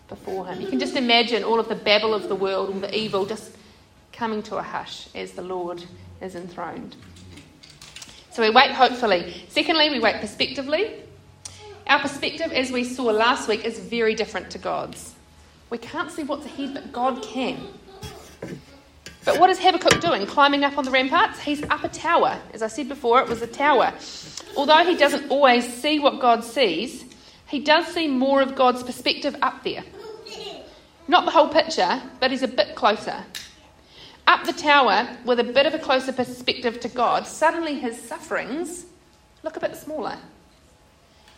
before 0.07 0.45
him. 0.45 0.61
You 0.61 0.67
can 0.67 0.79
just 0.79 0.95
imagine 0.95 1.43
all 1.43 1.59
of 1.59 1.67
the 1.67 1.75
babble 1.75 2.13
of 2.13 2.29
the 2.29 2.35
world, 2.35 2.69
all 2.69 2.79
the 2.79 2.95
evil, 2.95 3.25
just 3.25 3.51
coming 4.11 4.41
to 4.43 4.57
a 4.57 4.63
hush 4.63 5.07
as 5.15 5.33
the 5.33 5.41
Lord 5.41 5.83
is 6.21 6.35
enthroned. 6.35 6.95
So 8.37 8.43
we 8.43 8.51
wait 8.51 8.69
hopefully. 8.69 9.33
Secondly, 9.49 9.89
we 9.89 9.99
wait 9.99 10.19
prospectively. 10.19 10.91
Our 11.87 11.97
perspective, 11.97 12.51
as 12.51 12.71
we 12.71 12.83
saw 12.83 13.05
last 13.05 13.49
week, 13.49 13.65
is 13.65 13.79
very 13.79 14.13
different 14.13 14.51
to 14.51 14.59
God's. 14.59 15.15
We 15.71 15.79
can't 15.79 16.11
see 16.11 16.21
what's 16.21 16.45
ahead, 16.45 16.75
but 16.75 16.91
God 16.91 17.23
can. 17.23 17.57
But 19.25 19.39
what 19.39 19.49
is 19.49 19.57
Habakkuk 19.57 20.01
doing? 20.01 20.27
Climbing 20.27 20.63
up 20.63 20.77
on 20.77 20.85
the 20.85 20.91
ramparts? 20.91 21.39
He's 21.39 21.63
up 21.63 21.83
a 21.83 21.87
tower. 21.87 22.39
As 22.53 22.61
I 22.61 22.67
said 22.67 22.87
before, 22.87 23.21
it 23.21 23.27
was 23.27 23.41
a 23.41 23.47
tower. 23.47 23.91
Although 24.55 24.85
he 24.85 24.95
doesn't 24.95 25.31
always 25.31 25.65
see 25.73 25.97
what 25.97 26.19
God 26.19 26.43
sees, 26.43 27.05
he 27.47 27.59
does 27.59 27.87
see 27.87 28.07
more 28.07 28.43
of 28.43 28.55
God's 28.55 28.83
perspective 28.83 29.35
up 29.41 29.63
there. 29.63 29.83
Not 31.07 31.25
the 31.25 31.31
whole 31.31 31.49
picture, 31.49 32.03
but 32.19 32.29
he's 32.29 32.43
a 32.43 32.47
bit 32.47 32.75
closer. 32.75 33.25
Up 34.27 34.43
the 34.43 34.51
tower, 34.51 35.07
with 35.23 35.39
a 35.39 35.43
bit 35.45 35.65
of 35.65 35.73
a 35.73 35.79
closer 35.79 36.11
perspective 36.11 36.81
to 36.81 36.89
God, 36.89 37.25
suddenly 37.25 37.75
his 37.79 37.97
sufferings 37.97 38.85
look 39.41 39.55
a 39.55 39.61
bit 39.61 39.77
smaller. 39.77 40.17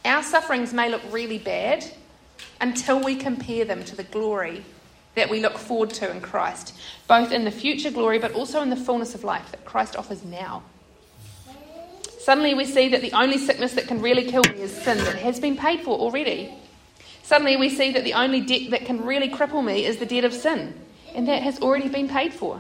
Our 0.04 0.24
sufferings 0.24 0.74
may 0.74 0.90
look 0.90 1.04
really 1.12 1.38
bad 1.38 1.86
until 2.60 3.00
we 3.04 3.16
compare 3.16 3.64
them 3.64 3.84
to 3.84 3.96
the 3.96 4.04
glory 4.04 4.66
that 5.14 5.30
we 5.30 5.40
look 5.40 5.60
forward 5.60 5.92
to 5.92 6.10
in 6.10 6.20
Christ, 6.20 6.74
both 7.08 7.32
in 7.32 7.46
the 7.46 7.52
future 7.52 7.92
glory 7.92 8.18
but 8.18 8.32
also 8.32 8.62
in 8.64 8.72
the 8.72 8.76
fullness 8.76 9.14
of 9.14 9.24
life 9.24 9.52
that 9.52 9.66
Christ 9.66 9.96
offers 9.96 10.24
now. 10.24 10.64
Suddenly, 12.18 12.56
we 12.56 12.66
see 12.66 12.90
that 12.90 13.02
the 13.02 13.14
only 13.14 13.38
sickness 13.38 13.74
that 13.74 13.88
can 13.88 14.02
really 14.02 14.30
kill 14.30 14.44
me 14.44 14.62
is 14.62 14.76
sin 14.76 14.98
that 14.98 15.16
has 15.16 15.40
been 15.40 15.56
paid 15.56 15.82
for 15.82 15.98
already. 15.98 16.54
Suddenly, 17.22 17.56
we 17.56 17.70
see 17.70 17.92
that 17.92 18.04
the 18.04 18.14
only 18.14 18.42
debt 18.42 18.72
that 18.72 18.86
can 18.86 19.06
really 19.06 19.30
cripple 19.30 19.64
me 19.64 19.86
is 19.86 19.98
the 19.98 20.06
debt 20.08 20.26
of 20.26 20.34
sin, 20.34 20.74
and 21.14 21.28
that 21.28 21.44
has 21.44 21.60
already 21.60 21.88
been 21.88 22.10
paid 22.10 22.34
for. 22.34 22.60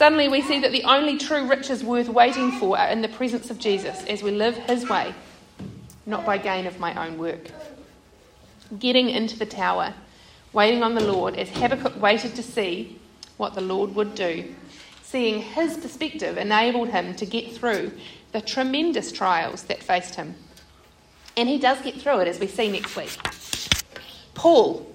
Suddenly, 0.00 0.28
we 0.28 0.40
see 0.40 0.58
that 0.60 0.72
the 0.72 0.84
only 0.84 1.18
true 1.18 1.46
riches 1.46 1.84
worth 1.84 2.08
waiting 2.08 2.52
for 2.52 2.78
are 2.78 2.88
in 2.88 3.02
the 3.02 3.08
presence 3.08 3.50
of 3.50 3.58
Jesus 3.58 4.02
as 4.06 4.22
we 4.22 4.30
live 4.30 4.56
his 4.56 4.88
way, 4.88 5.14
not 6.06 6.24
by 6.24 6.38
gain 6.38 6.66
of 6.66 6.80
my 6.80 7.06
own 7.06 7.18
work. 7.18 7.50
Getting 8.78 9.10
into 9.10 9.38
the 9.38 9.44
tower 9.44 9.92
waiting 10.54 10.82
on 10.82 10.94
the 10.94 11.04
Lord 11.04 11.36
as 11.36 11.50
Habakkuk 11.50 12.00
waited 12.00 12.34
to 12.36 12.42
see 12.42 12.98
what 13.36 13.52
the 13.52 13.60
Lord 13.60 13.94
would 13.94 14.14
do. 14.14 14.54
Seeing 15.02 15.42
his 15.42 15.76
perspective 15.76 16.38
enabled 16.38 16.88
him 16.88 17.14
to 17.16 17.26
get 17.26 17.52
through 17.52 17.92
the 18.32 18.40
tremendous 18.40 19.12
trials 19.12 19.64
that 19.64 19.82
faced 19.82 20.14
him. 20.14 20.34
And 21.36 21.46
he 21.46 21.58
does 21.58 21.78
get 21.82 21.96
through 21.96 22.20
it, 22.20 22.28
as 22.28 22.40
we 22.40 22.46
see 22.46 22.72
next 22.72 22.96
week. 22.96 23.14
Paul 24.32 24.90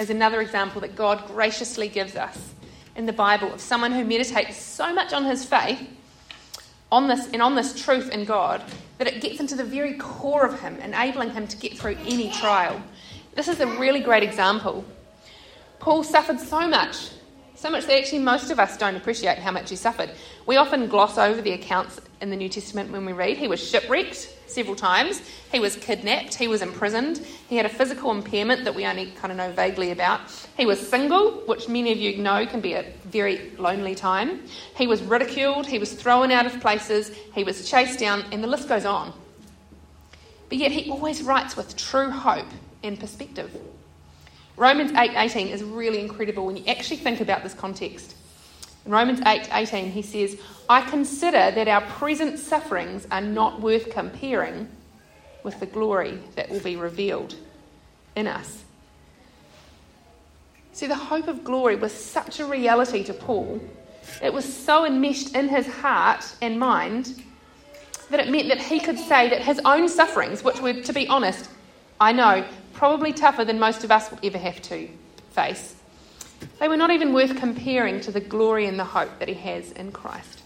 is 0.00 0.08
another 0.08 0.40
example 0.40 0.80
that 0.80 0.96
God 0.96 1.26
graciously 1.26 1.88
gives 1.88 2.16
us 2.16 2.54
in 2.96 3.06
the 3.06 3.12
Bible 3.12 3.52
of 3.52 3.60
someone 3.60 3.92
who 3.92 4.04
meditates 4.04 4.56
so 4.56 4.92
much 4.92 5.12
on 5.12 5.24
his 5.24 5.44
faith 5.44 5.88
on 6.92 7.08
this 7.08 7.28
and 7.32 7.40
on 7.40 7.54
this 7.54 7.80
truth 7.80 8.10
in 8.10 8.24
God 8.24 8.62
that 8.98 9.06
it 9.06 9.20
gets 9.20 9.40
into 9.40 9.54
the 9.54 9.64
very 9.64 9.94
core 9.94 10.44
of 10.44 10.60
him, 10.60 10.76
enabling 10.76 11.30
him 11.30 11.46
to 11.46 11.56
get 11.56 11.78
through 11.78 11.96
any 12.06 12.30
trial. 12.32 12.82
This 13.34 13.48
is 13.48 13.60
a 13.60 13.66
really 13.66 14.00
great 14.00 14.22
example. 14.22 14.84
Paul 15.78 16.02
suffered 16.02 16.40
so 16.40 16.68
much, 16.68 17.10
so 17.54 17.70
much 17.70 17.86
that 17.86 17.96
actually 17.96 18.18
most 18.18 18.50
of 18.50 18.58
us 18.58 18.76
don't 18.76 18.96
appreciate 18.96 19.38
how 19.38 19.52
much 19.52 19.70
he 19.70 19.76
suffered. 19.76 20.10
We 20.46 20.56
often 20.56 20.88
gloss 20.88 21.16
over 21.16 21.40
the 21.40 21.52
accounts 21.52 22.00
in 22.20 22.30
the 22.30 22.36
New 22.36 22.48
Testament 22.48 22.90
when 22.90 23.04
we 23.04 23.12
read. 23.12 23.36
He 23.36 23.48
was 23.48 23.62
shipwrecked 23.62 24.34
several 24.46 24.74
times, 24.76 25.22
he 25.52 25.60
was 25.60 25.76
kidnapped, 25.76 26.34
he 26.34 26.48
was 26.48 26.60
imprisoned, 26.60 27.18
he 27.48 27.56
had 27.56 27.66
a 27.66 27.68
physical 27.68 28.10
impairment 28.10 28.64
that 28.64 28.74
we 28.74 28.84
only 28.84 29.06
kind 29.12 29.30
of 29.30 29.38
know 29.38 29.52
vaguely 29.52 29.92
about. 29.92 30.20
He 30.56 30.66
was 30.66 30.80
single, 30.80 31.42
which 31.46 31.68
many 31.68 31.92
of 31.92 31.98
you 31.98 32.18
know 32.18 32.44
can 32.46 32.60
be 32.60 32.74
a 32.74 32.92
very 33.04 33.52
lonely 33.58 33.94
time. 33.94 34.42
He 34.76 34.86
was 34.86 35.02
ridiculed, 35.02 35.66
he 35.66 35.78
was 35.78 35.92
thrown 35.92 36.32
out 36.32 36.46
of 36.46 36.60
places, 36.60 37.12
he 37.34 37.44
was 37.44 37.68
chased 37.70 38.00
down, 38.00 38.24
and 38.32 38.42
the 38.42 38.48
list 38.48 38.68
goes 38.68 38.84
on. 38.84 39.12
But 40.48 40.58
yet 40.58 40.72
he 40.72 40.90
always 40.90 41.22
writes 41.22 41.56
with 41.56 41.76
true 41.76 42.10
hope 42.10 42.48
and 42.82 42.98
perspective. 42.98 43.56
Romans 44.56 44.90
8:18 44.92 45.48
is 45.48 45.62
really 45.62 46.00
incredible 46.00 46.44
when 46.44 46.56
you 46.56 46.64
actually 46.66 46.98
think 46.98 47.20
about 47.20 47.42
this 47.44 47.54
context. 47.54 48.16
In 48.86 48.92
Romans 48.92 49.20
8:18 49.20 49.92
he 49.92 50.02
says, 50.02 50.36
"I 50.68 50.80
consider 50.80 51.50
that 51.50 51.68
our 51.68 51.82
present 51.82 52.38
sufferings 52.38 53.06
are 53.10 53.20
not 53.20 53.60
worth 53.60 53.90
comparing 53.90 54.68
with 55.42 55.60
the 55.60 55.66
glory 55.66 56.20
that 56.36 56.48
will 56.48 56.60
be 56.60 56.76
revealed 56.76 57.34
in 58.16 58.26
us." 58.26 58.64
See, 60.72 60.86
the 60.86 60.94
hope 60.94 61.28
of 61.28 61.44
glory 61.44 61.76
was 61.76 61.92
such 61.92 62.40
a 62.40 62.46
reality 62.46 63.04
to 63.04 63.12
Paul. 63.12 63.60
It 64.22 64.32
was 64.32 64.44
so 64.44 64.84
enmeshed 64.84 65.34
in 65.34 65.48
his 65.48 65.66
heart 65.66 66.24
and 66.40 66.58
mind 66.58 67.22
that 68.08 68.20
it 68.20 68.28
meant 68.28 68.48
that 68.48 68.62
he 68.62 68.80
could 68.80 68.98
say 68.98 69.28
that 69.28 69.42
his 69.42 69.60
own 69.64 69.88
sufferings, 69.88 70.42
which 70.42 70.60
were, 70.60 70.72
to 70.72 70.92
be 70.92 71.06
honest, 71.08 71.48
I 72.00 72.12
know, 72.12 72.44
probably 72.72 73.12
tougher 73.12 73.44
than 73.44 73.58
most 73.58 73.84
of 73.84 73.90
us 73.90 74.10
will 74.10 74.18
ever 74.22 74.38
have 74.38 74.62
to 74.62 74.88
face. 75.32 75.74
They 76.58 76.68
were 76.68 76.76
not 76.76 76.90
even 76.90 77.12
worth 77.12 77.36
comparing 77.36 78.00
to 78.02 78.12
the 78.12 78.20
glory 78.20 78.66
and 78.66 78.78
the 78.78 78.84
hope 78.84 79.18
that 79.18 79.28
he 79.28 79.34
has 79.34 79.72
in 79.72 79.92
Christ. 79.92 80.42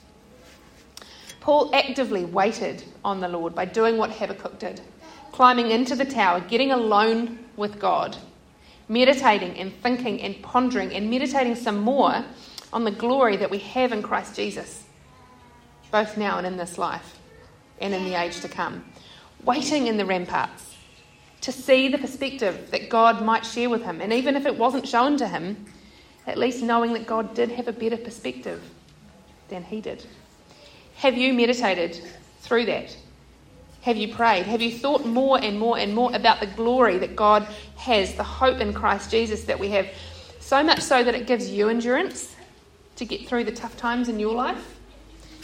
Paul 1.40 1.74
actively 1.74 2.24
waited 2.24 2.84
on 3.04 3.20
the 3.20 3.28
Lord 3.28 3.54
by 3.54 3.64
doing 3.66 3.96
what 3.96 4.10
Habakkuk 4.10 4.58
did, 4.58 4.80
climbing 5.32 5.70
into 5.70 5.94
the 5.94 6.04
tower, 6.04 6.40
getting 6.40 6.70
alone 6.70 7.38
with 7.56 7.78
God, 7.78 8.16
meditating 8.88 9.58
and 9.58 9.72
thinking 9.82 10.20
and 10.22 10.40
pondering 10.42 10.92
and 10.94 11.10
meditating 11.10 11.56
some 11.56 11.78
more 11.78 12.24
on 12.72 12.84
the 12.84 12.90
glory 12.90 13.36
that 13.36 13.50
we 13.50 13.58
have 13.58 13.92
in 13.92 14.02
Christ 14.02 14.36
Jesus, 14.36 14.84
both 15.90 16.16
now 16.16 16.38
and 16.38 16.46
in 16.46 16.56
this 16.56 16.78
life 16.78 17.18
and 17.80 17.92
in 17.92 18.04
the 18.04 18.14
age 18.14 18.40
to 18.40 18.48
come. 18.48 18.84
Waiting 19.44 19.86
in 19.86 19.96
the 19.96 20.06
ramparts, 20.06 20.74
to 21.42 21.52
see 21.52 21.88
the 21.88 21.98
perspective 21.98 22.70
that 22.70 22.88
God 22.88 23.22
might 23.22 23.44
share 23.44 23.68
with 23.68 23.82
him. 23.82 24.00
And 24.00 24.12
even 24.14 24.34
if 24.34 24.46
it 24.46 24.56
wasn't 24.56 24.88
shown 24.88 25.18
to 25.18 25.28
him, 25.28 25.66
at 26.26 26.38
least 26.38 26.62
knowing 26.62 26.92
that 26.94 27.06
God 27.06 27.34
did 27.34 27.50
have 27.50 27.68
a 27.68 27.72
better 27.72 27.96
perspective 27.96 28.62
than 29.48 29.62
he 29.64 29.80
did. 29.80 30.04
Have 30.96 31.18
you 31.18 31.32
meditated 31.34 32.00
through 32.40 32.66
that? 32.66 32.96
Have 33.82 33.96
you 33.96 34.14
prayed? 34.14 34.46
Have 34.46 34.62
you 34.62 34.72
thought 34.72 35.04
more 35.04 35.38
and 35.42 35.58
more 35.58 35.76
and 35.76 35.94
more 35.94 36.14
about 36.14 36.40
the 36.40 36.46
glory 36.46 36.96
that 36.98 37.14
God 37.14 37.46
has, 37.76 38.14
the 38.14 38.22
hope 38.22 38.60
in 38.60 38.72
Christ 38.72 39.10
Jesus 39.10 39.44
that 39.44 39.58
we 39.58 39.68
have, 39.70 39.86
so 40.40 40.62
much 40.62 40.80
so 40.80 41.04
that 41.04 41.14
it 41.14 41.26
gives 41.26 41.50
you 41.50 41.68
endurance 41.68 42.34
to 42.96 43.04
get 43.04 43.28
through 43.28 43.44
the 43.44 43.52
tough 43.52 43.76
times 43.76 44.08
in 44.08 44.18
your 44.18 44.34
life? 44.34 44.78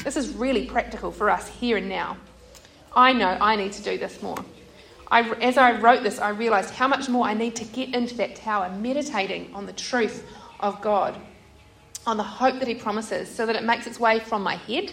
This 0.04 0.16
is 0.16 0.30
really 0.30 0.66
practical 0.66 1.12
for 1.12 1.28
us 1.28 1.48
here 1.48 1.76
and 1.76 1.88
now. 1.88 2.16
I 2.96 3.12
know 3.12 3.28
I 3.28 3.56
need 3.56 3.72
to 3.72 3.82
do 3.82 3.98
this 3.98 4.22
more. 4.22 4.42
I, 5.10 5.28
as 5.40 5.58
I 5.58 5.78
wrote 5.78 6.02
this, 6.02 6.18
I 6.18 6.30
realised 6.30 6.72
how 6.72 6.88
much 6.88 7.08
more 7.08 7.26
I 7.26 7.34
need 7.34 7.56
to 7.56 7.64
get 7.64 7.94
into 7.94 8.14
that 8.16 8.36
tower, 8.36 8.70
meditating 8.70 9.52
on 9.52 9.66
the 9.66 9.72
truth 9.72 10.24
of 10.60 10.80
God, 10.80 11.16
on 12.06 12.16
the 12.16 12.22
hope 12.22 12.58
that 12.58 12.68
He 12.68 12.74
promises, 12.74 13.28
so 13.28 13.46
that 13.46 13.56
it 13.56 13.64
makes 13.64 13.86
its 13.86 14.00
way 14.00 14.20
from 14.20 14.42
my 14.42 14.56
head 14.56 14.92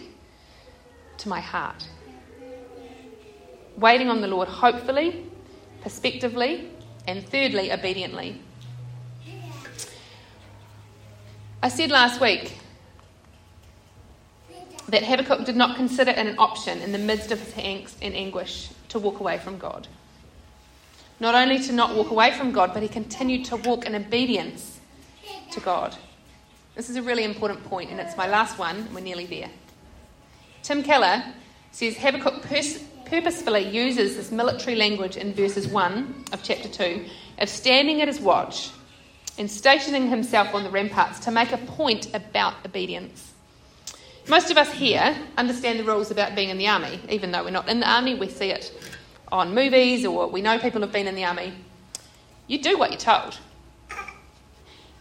to 1.18 1.28
my 1.28 1.40
heart. 1.40 1.88
Waiting 3.76 4.08
on 4.08 4.20
the 4.20 4.26
Lord 4.26 4.48
hopefully, 4.48 5.26
prospectively, 5.80 6.70
and 7.06 7.26
thirdly, 7.26 7.72
obediently. 7.72 8.40
I 11.62 11.68
said 11.68 11.90
last 11.90 12.20
week 12.20 12.58
that 14.88 15.02
Habakkuk 15.02 15.44
did 15.44 15.56
not 15.56 15.76
consider 15.76 16.12
it 16.12 16.18
an 16.18 16.38
option 16.38 16.80
in 16.80 16.92
the 16.92 16.98
midst 16.98 17.30
of 17.30 17.40
his 17.40 17.54
angst 17.54 17.96
and 18.00 18.14
anguish 18.14 18.70
to 18.88 18.98
walk 18.98 19.20
away 19.20 19.38
from 19.38 19.58
God. 19.58 19.88
Not 21.20 21.34
only 21.34 21.58
to 21.60 21.72
not 21.72 21.96
walk 21.96 22.10
away 22.10 22.32
from 22.32 22.52
God, 22.52 22.72
but 22.72 22.82
he 22.82 22.88
continued 22.88 23.44
to 23.46 23.56
walk 23.56 23.84
in 23.86 23.94
obedience 23.94 24.77
to 25.52 25.60
God. 25.60 25.96
This 26.74 26.88
is 26.88 26.96
a 26.96 27.02
really 27.02 27.24
important 27.24 27.64
point, 27.64 27.90
and 27.90 28.00
it's 28.00 28.16
my 28.16 28.28
last 28.28 28.58
one. 28.58 28.86
We're 28.94 29.00
nearly 29.00 29.26
there. 29.26 29.50
Tim 30.62 30.82
Keller 30.82 31.22
says 31.72 31.96
Habakkuk 31.96 32.42
pers- 32.42 32.82
purposefully 33.06 33.68
uses 33.68 34.16
this 34.16 34.30
military 34.30 34.76
language 34.76 35.16
in 35.16 35.32
verses 35.32 35.66
1 35.66 36.24
of 36.32 36.42
chapter 36.42 36.68
2 36.68 37.04
of 37.38 37.48
standing 37.48 38.02
at 38.02 38.08
his 38.08 38.20
watch 38.20 38.70
and 39.38 39.50
stationing 39.50 40.08
himself 40.08 40.54
on 40.54 40.64
the 40.64 40.70
ramparts 40.70 41.20
to 41.20 41.30
make 41.30 41.52
a 41.52 41.58
point 41.58 42.14
about 42.14 42.54
obedience. 42.66 43.32
Most 44.28 44.50
of 44.50 44.58
us 44.58 44.70
here 44.70 45.16
understand 45.38 45.78
the 45.78 45.84
rules 45.84 46.10
about 46.10 46.34
being 46.34 46.50
in 46.50 46.58
the 46.58 46.68
army, 46.68 47.00
even 47.08 47.32
though 47.32 47.44
we're 47.44 47.50
not 47.50 47.68
in 47.68 47.80
the 47.80 47.90
army, 47.90 48.14
we 48.14 48.28
see 48.28 48.50
it 48.50 48.72
on 49.32 49.54
movies 49.54 50.04
or 50.04 50.28
we 50.28 50.42
know 50.42 50.58
people 50.58 50.80
have 50.82 50.92
been 50.92 51.06
in 51.06 51.14
the 51.14 51.24
army. 51.24 51.54
You 52.46 52.60
do 52.60 52.76
what 52.76 52.90
you're 52.90 53.00
told, 53.00 53.38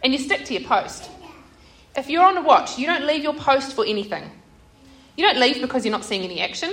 and 0.04 0.14
you 0.14 0.20
stick 0.20 0.46
to 0.46 0.54
your 0.54 0.64
post. 0.64 1.10
If 1.96 2.10
you're 2.10 2.24
on 2.24 2.38
a 2.38 2.42
watch, 2.42 2.78
you 2.78 2.86
don't 2.86 3.06
leave 3.06 3.24
your 3.24 3.34
post 3.34 3.74
for 3.74 3.86
anything. 3.86 4.24
You 5.16 5.26
don't 5.26 5.40
leave 5.40 5.62
because 5.62 5.86
you're 5.86 5.92
not 5.92 6.06
seeing 6.06 6.24
any 6.24 6.42
action. 6.42 6.72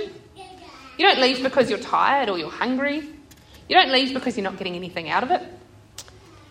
You 0.97 1.05
don't 1.05 1.19
leave 1.19 1.41
because 1.41 1.69
you're 1.69 1.79
tired 1.79 2.29
or 2.29 2.37
you're 2.37 2.51
hungry. 2.51 2.97
You 3.67 3.75
don't 3.75 3.91
leave 3.91 4.13
because 4.13 4.37
you're 4.37 4.43
not 4.43 4.57
getting 4.57 4.75
anything 4.75 5.09
out 5.09 5.23
of 5.23 5.31
it. 5.31 5.41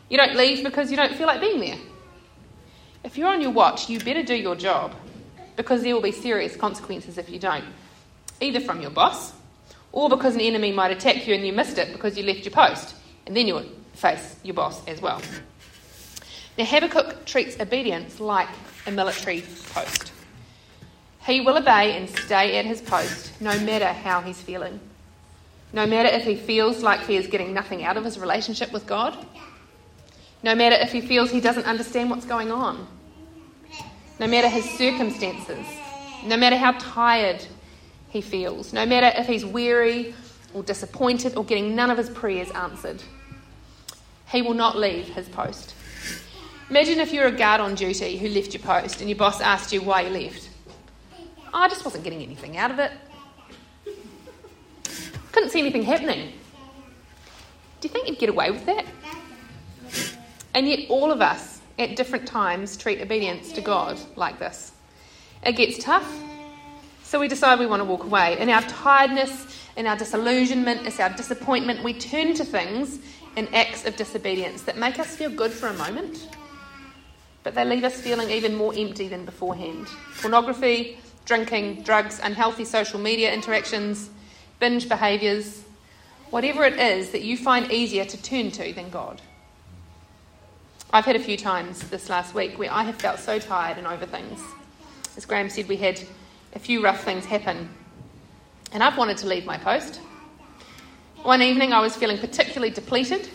You 0.09 0.19
don't 0.19 0.37
leave 0.37 0.65
because 0.65 0.91
you 0.91 0.97
don't 0.97 1.15
feel 1.15 1.27
like 1.27 1.41
being 1.41 1.61
there. 1.61 1.79
If 3.05 3.17
you're 3.17 3.29
on 3.29 3.41
your 3.41 3.53
watch, 3.53 3.89
you 3.89 4.01
better 4.01 4.23
do 4.23 4.35
your 4.35 4.57
job 4.57 4.95
because 5.57 5.83
there 5.83 5.95
will 5.95 6.03
be 6.03 6.13
serious 6.13 6.57
consequences 6.57 7.17
if 7.17 7.31
you 7.31 7.39
don't, 7.39 7.65
either 8.41 8.61
from 8.61 8.81
your 8.81 8.91
boss 8.91 9.33
or 9.95 10.09
because 10.09 10.35
an 10.35 10.41
enemy 10.41 10.73
might 10.73 10.91
attack 10.91 11.27
you 11.27 11.35
and 11.35 11.47
you 11.47 11.53
missed 11.53 11.79
it 11.79 11.93
because 11.93 12.19
you 12.19 12.25
left 12.25 12.45
your 12.45 12.53
post, 12.53 12.97
and 13.27 13.37
then 13.37 13.47
you'll 13.47 13.65
face 13.93 14.37
your 14.43 14.55
boss 14.55 14.85
as 14.89 15.01
well. 15.01 15.23
Now, 16.57 16.65
Habakkuk 16.65 17.25
treats 17.25 17.59
obedience 17.59 18.21
like 18.21 18.49
a 18.87 18.91
military 18.91 19.43
post. 19.73 20.13
He 21.27 21.41
will 21.41 21.57
obey 21.57 21.97
and 21.97 22.09
stay 22.09 22.59
at 22.59 22.65
his 22.65 22.81
post 22.81 23.33
no 23.41 23.59
matter 23.61 23.87
how 23.87 24.21
he's 24.21 24.41
feeling. 24.41 24.79
No 25.73 25.87
matter 25.87 26.09
if 26.09 26.23
he 26.23 26.37
feels 26.37 26.83
like 26.83 27.01
he 27.07 27.17
is 27.17 27.27
getting 27.27 27.53
nothing 27.53 27.83
out 27.83 27.97
of 27.97 28.05
his 28.05 28.19
relationship 28.19 28.73
with 28.73 28.87
God. 28.87 29.17
No 30.43 30.55
matter 30.55 30.77
if 30.77 30.93
he 30.93 31.01
feels 31.01 31.31
he 31.31 31.41
doesn't 31.41 31.65
understand 31.65 32.11
what's 32.11 32.27
going 32.27 32.53
on. 32.53 32.87
No 34.21 34.29
matter 34.29 34.49
his 34.49 34.65
circumstances. 34.79 35.67
No 36.25 36.37
matter 36.37 36.57
how 36.57 36.73
tired 36.73 37.45
he 38.11 38.21
feels. 38.21 38.73
No 38.73 38.87
matter 38.87 39.11
if 39.19 39.27
he's 39.27 39.45
weary 39.45 40.15
or 40.53 40.63
disappointed 40.63 41.37
or 41.37 41.45
getting 41.45 41.75
none 41.75 41.91
of 41.91 41.99
his 41.99 42.11
prayers 42.11 42.51
answered. 42.53 43.03
He 44.31 44.43
will 44.43 44.55
not 44.55 44.77
leave 44.77 45.07
his 45.07 45.29
post. 45.29 45.75
Imagine 46.71 46.99
if 47.01 47.13
you're 47.13 47.27
a 47.27 47.33
guard 47.33 47.61
on 47.61 47.75
duty 47.75 48.17
who 48.17 48.29
left 48.29 48.55
your 48.55 48.63
post 48.63 49.01
and 49.01 49.11
your 49.11 49.19
boss 49.19 49.41
asked 49.41 49.73
you 49.73 49.83
why 49.83 50.03
you 50.03 50.11
left. 50.11 50.49
I 51.53 51.69
just 51.69 51.85
wasn't 51.85 52.05
getting 52.05 52.23
anything 52.23 52.57
out 52.57 52.71
of 52.71 52.79
it. 52.79 52.91
Couldn't 55.33 55.51
see 55.51 55.61
anything 55.61 55.83
happening. 55.83 56.33
Do 57.81 57.89
you 57.89 57.93
think 57.93 58.09
you'd 58.09 58.19
get 58.19 58.31
away 58.31 58.51
with 58.51 58.65
that? 58.67 58.87
And 60.55 60.67
yet, 60.69 60.89
all 60.89 61.13
of 61.13 61.21
us 61.21 61.61
at 61.79 61.97
different 61.97 62.27
times 62.27 62.77
treat 62.77 63.01
obedience 63.01 63.53
to 63.53 63.61
God 63.61 63.99
like 64.17 64.39
this. 64.39 64.73
It 65.45 65.57
gets 65.57 65.83
tough, 65.85 66.11
so 67.03 67.21
we 67.21 67.29
decide 67.29 67.59
we 67.59 67.67
want 67.67 67.81
to 67.81 67.85
walk 67.85 68.05
away. 68.05 68.39
In 68.39 68.49
our 68.49 68.63
tiredness, 68.63 69.47
in 69.77 69.87
our 69.87 69.97
disillusionment, 69.97 70.87
in 70.87 71.01
our 71.03 71.11
disappointment, 71.11 71.85
we 71.85 71.93
turn 71.93 72.33
to 72.35 72.45
things 72.45 73.01
in 73.37 73.53
acts 73.53 73.85
of 73.85 73.97
disobedience 73.97 74.63
that 74.63 74.79
make 74.79 74.99
us 74.99 75.15
feel 75.15 75.31
good 75.31 75.51
for 75.53 75.67
a 75.67 75.75
moment, 75.75 76.29
but 77.45 77.55
they 77.55 77.65
leave 77.65 77.85
us 77.85 78.01
feeling 78.01 78.31
even 78.31 78.57
more 78.57 78.75
empty 78.75 79.07
than 79.07 79.25
beforehand. 79.25 79.87
Pornography, 80.21 80.99
drinking, 81.27 81.83
drugs, 81.83 82.19
unhealthy 82.23 82.65
social 82.65 82.99
media 82.99 83.33
interactions, 83.33 84.11
binge 84.59 84.89
behaviours, 84.89 85.63
whatever 86.31 86.65
it 86.65 86.79
is 86.81 87.11
that 87.11 87.23
you 87.23 87.37
find 87.37 87.71
easier 87.71 88.05
to 88.05 88.21
turn 88.23 88.51
to 88.51 88.73
than 88.73 88.91
God. 88.91 89.21
I've 90.91 91.05
had 91.05 91.17
a 91.17 91.21
few 91.21 91.37
times 91.37 91.81
this 91.91 92.09
last 92.09 92.35
week 92.35 92.59
where 92.59 92.73
I 92.73 92.85
have 92.85 92.97
felt 92.97 93.19
so 93.19 93.39
tired 93.39 93.79
and 93.79 93.87
over 93.87 94.07
things. 94.07 94.41
As 95.17 95.27
Graham 95.27 95.51
said, 95.51 95.69
we 95.69 95.77
had 95.77 96.01
a 96.55 96.59
few 96.59 96.83
rough 96.83 97.05
things 97.05 97.25
happen, 97.25 97.69
and 98.73 98.83
I've 98.83 98.97
wanted 98.97 99.19
to 99.19 99.27
leave 99.27 99.45
my 99.45 99.59
post. 99.59 100.01
One 101.23 101.43
evening 101.43 101.73
I 101.73 101.81
was 101.81 101.97
feeling 101.97 102.19
particularly 102.19 102.73
depleted. 102.73 103.29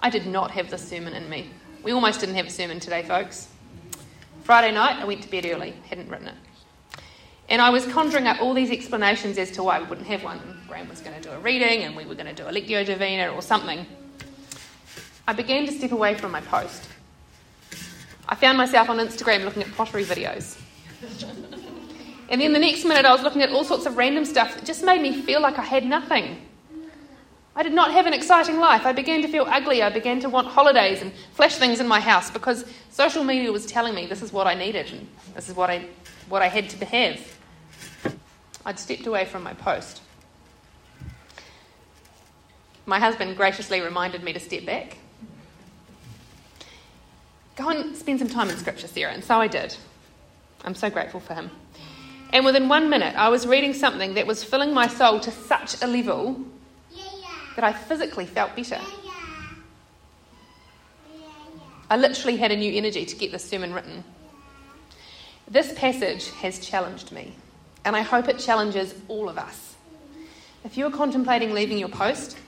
I 0.00 0.10
did 0.10 0.26
not 0.26 0.52
have 0.52 0.70
this 0.70 0.88
sermon 0.88 1.12
in 1.12 1.28
me. 1.28 1.50
We 1.82 1.92
almost 1.92 2.20
didn't 2.20 2.34
have 2.34 2.46
a 2.46 2.50
sermon 2.50 2.78
today, 2.78 3.02
folks. 3.02 3.48
Friday 4.44 4.70
night 4.72 4.96
I 5.00 5.06
went 5.06 5.22
to 5.22 5.30
bed 5.30 5.46
early, 5.46 5.72
hadn't 5.88 6.10
written 6.10 6.28
it. 6.28 6.34
And 7.48 7.62
I 7.62 7.70
was 7.70 7.86
conjuring 7.86 8.26
up 8.26 8.40
all 8.42 8.52
these 8.52 8.70
explanations 8.70 9.38
as 9.38 9.50
to 9.52 9.62
why 9.62 9.80
we 9.80 9.86
wouldn't 9.86 10.06
have 10.06 10.22
one. 10.22 10.60
Graham 10.68 10.88
was 10.90 11.00
going 11.00 11.16
to 11.16 11.22
do 11.22 11.30
a 11.30 11.38
reading 11.38 11.84
and 11.84 11.96
we 11.96 12.04
were 12.04 12.14
going 12.14 12.26
to 12.26 12.34
do 12.34 12.46
a 12.46 12.52
Lectio 12.52 12.84
Divina 12.84 13.30
or 13.30 13.40
something. 13.40 13.86
I 15.26 15.32
began 15.32 15.66
to 15.66 15.72
step 15.72 15.92
away 15.92 16.14
from 16.14 16.32
my 16.32 16.42
post. 16.42 16.86
I 18.28 18.34
found 18.34 18.58
myself 18.58 18.90
on 18.90 18.98
Instagram 18.98 19.44
looking 19.44 19.62
at 19.62 19.72
pottery 19.72 20.04
videos. 20.04 20.60
and 22.28 22.40
then 22.40 22.52
the 22.52 22.58
next 22.58 22.84
minute, 22.84 23.06
I 23.06 23.12
was 23.12 23.22
looking 23.22 23.42
at 23.42 23.50
all 23.50 23.64
sorts 23.64 23.86
of 23.86 23.96
random 23.96 24.26
stuff 24.26 24.54
that 24.54 24.66
just 24.66 24.84
made 24.84 25.00
me 25.00 25.22
feel 25.22 25.40
like 25.40 25.58
I 25.58 25.64
had 25.64 25.86
nothing. 25.86 26.46
I 27.60 27.62
did 27.62 27.74
not 27.74 27.92
have 27.92 28.06
an 28.06 28.14
exciting 28.14 28.58
life. 28.58 28.86
I 28.86 28.92
began 28.92 29.20
to 29.20 29.28
feel 29.28 29.44
ugly. 29.46 29.82
I 29.82 29.90
began 29.90 30.18
to 30.20 30.30
want 30.30 30.48
holidays 30.48 31.02
and 31.02 31.12
flash 31.34 31.56
things 31.56 31.78
in 31.78 31.86
my 31.86 32.00
house 32.00 32.30
because 32.30 32.64
social 32.88 33.22
media 33.22 33.52
was 33.52 33.66
telling 33.66 33.94
me 33.94 34.06
this 34.06 34.22
is 34.22 34.32
what 34.32 34.46
I 34.46 34.54
needed 34.54 34.90
and 34.90 35.06
this 35.34 35.50
is 35.50 35.54
what 35.54 35.68
I, 35.68 35.84
what 36.30 36.40
I 36.40 36.46
had 36.48 36.70
to 36.70 36.84
have. 36.86 37.38
I'd 38.64 38.78
stepped 38.78 39.06
away 39.06 39.26
from 39.26 39.42
my 39.42 39.52
post. 39.52 40.00
My 42.86 42.98
husband 42.98 43.36
graciously 43.36 43.82
reminded 43.82 44.22
me 44.22 44.32
to 44.32 44.40
step 44.40 44.64
back. 44.64 44.96
Go 47.56 47.68
and 47.68 47.94
spend 47.94 48.20
some 48.20 48.28
time 48.28 48.48
in 48.48 48.56
Scripture, 48.56 48.88
Sarah, 48.88 49.12
and 49.12 49.22
so 49.22 49.38
I 49.38 49.48
did. 49.48 49.76
I'm 50.64 50.74
so 50.74 50.88
grateful 50.88 51.20
for 51.20 51.34
him. 51.34 51.50
And 52.32 52.42
within 52.42 52.70
one 52.70 52.88
minute, 52.88 53.14
I 53.16 53.28
was 53.28 53.46
reading 53.46 53.74
something 53.74 54.14
that 54.14 54.26
was 54.26 54.42
filling 54.42 54.72
my 54.72 54.86
soul 54.86 55.20
to 55.20 55.30
such 55.30 55.82
a 55.82 55.86
level 55.86 56.42
that 57.56 57.64
I 57.64 57.72
physically 57.72 58.26
felt 58.26 58.54
better. 58.56 58.80
I 61.90 61.96
literally 61.96 62.36
had 62.36 62.52
a 62.52 62.56
new 62.56 62.72
energy 62.72 63.04
to 63.04 63.16
get 63.16 63.32
this 63.32 63.44
sermon 63.44 63.74
written. 63.74 64.04
This 65.48 65.72
passage 65.72 66.30
has 66.34 66.64
challenged 66.64 67.10
me, 67.10 67.32
and 67.84 67.96
I 67.96 68.02
hope 68.02 68.28
it 68.28 68.38
challenges 68.38 68.94
all 69.08 69.28
of 69.28 69.36
us. 69.36 69.74
If 70.64 70.76
you 70.76 70.86
are 70.86 70.90
contemplating 70.90 71.52
leaving 71.52 71.78
your 71.78 71.88
post, 71.88 72.38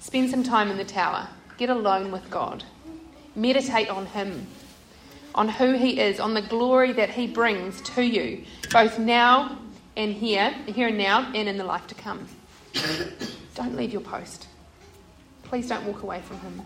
spend 0.00 0.30
some 0.30 0.42
time 0.42 0.72
in 0.72 0.76
the 0.76 0.84
tower, 0.84 1.28
get 1.56 1.70
alone 1.70 2.10
with 2.10 2.28
God, 2.30 2.64
meditate 3.36 3.88
on 3.88 4.06
Him, 4.06 4.48
on 5.36 5.48
who 5.48 5.74
He 5.74 6.00
is, 6.00 6.18
on 6.18 6.34
the 6.34 6.42
glory 6.42 6.92
that 6.94 7.10
He 7.10 7.28
brings 7.28 7.80
to 7.82 8.02
you, 8.02 8.44
both 8.72 8.98
now 8.98 9.56
and 9.96 10.12
here, 10.12 10.50
here 10.66 10.88
and 10.88 10.98
now, 10.98 11.30
and 11.32 11.48
in 11.48 11.56
the 11.56 11.64
life 11.64 11.86
to 11.86 11.94
come. 11.94 12.26
don't 13.54 13.76
leave 13.76 13.92
your 13.92 14.02
post. 14.02 14.48
Please 15.44 15.68
don't 15.68 15.84
walk 15.86 16.02
away 16.02 16.20
from 16.22 16.40
Him. 16.40 16.62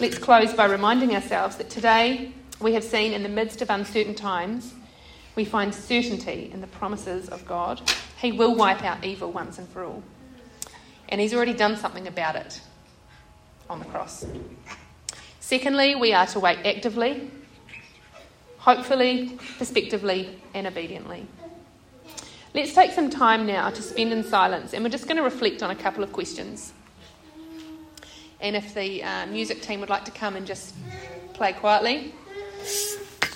Let's 0.00 0.18
close 0.18 0.52
by 0.52 0.66
reminding 0.66 1.14
ourselves 1.14 1.56
that 1.56 1.70
today 1.70 2.32
we 2.60 2.74
have 2.74 2.84
seen 2.84 3.12
in 3.12 3.22
the 3.22 3.28
midst 3.28 3.62
of 3.62 3.70
uncertain 3.70 4.14
times, 4.14 4.74
we 5.36 5.44
find 5.44 5.74
certainty 5.74 6.50
in 6.52 6.60
the 6.60 6.66
promises 6.66 7.28
of 7.28 7.46
God. 7.46 7.80
He 8.20 8.32
will 8.32 8.54
wipe 8.54 8.84
out 8.84 9.04
evil 9.04 9.30
once 9.30 9.58
and 9.58 9.68
for 9.68 9.84
all. 9.84 10.02
And 11.08 11.20
He's 11.20 11.34
already 11.34 11.54
done 11.54 11.76
something 11.76 12.06
about 12.06 12.36
it 12.36 12.60
on 13.70 13.78
the 13.78 13.84
cross. 13.86 14.24
Secondly, 15.40 15.94
we 15.94 16.12
are 16.12 16.26
to 16.26 16.40
wait 16.40 16.58
actively, 16.64 17.30
hopefully, 18.58 19.38
prospectively, 19.56 20.38
and 20.54 20.66
obediently. 20.66 21.26
Let's 22.54 22.74
take 22.74 22.92
some 22.92 23.08
time 23.08 23.46
now 23.46 23.70
to 23.70 23.80
spend 23.80 24.12
in 24.12 24.22
silence, 24.22 24.74
and 24.74 24.84
we're 24.84 24.90
just 24.90 25.06
going 25.06 25.16
to 25.16 25.22
reflect 25.22 25.62
on 25.62 25.70
a 25.70 25.74
couple 25.74 26.04
of 26.04 26.12
questions. 26.12 26.74
And 28.42 28.54
if 28.54 28.74
the 28.74 29.02
uh, 29.02 29.26
music 29.26 29.62
team 29.62 29.80
would 29.80 29.88
like 29.88 30.04
to 30.04 30.10
come 30.10 30.36
and 30.36 30.46
just 30.46 30.74
play 31.32 31.54
quietly, 31.54 32.12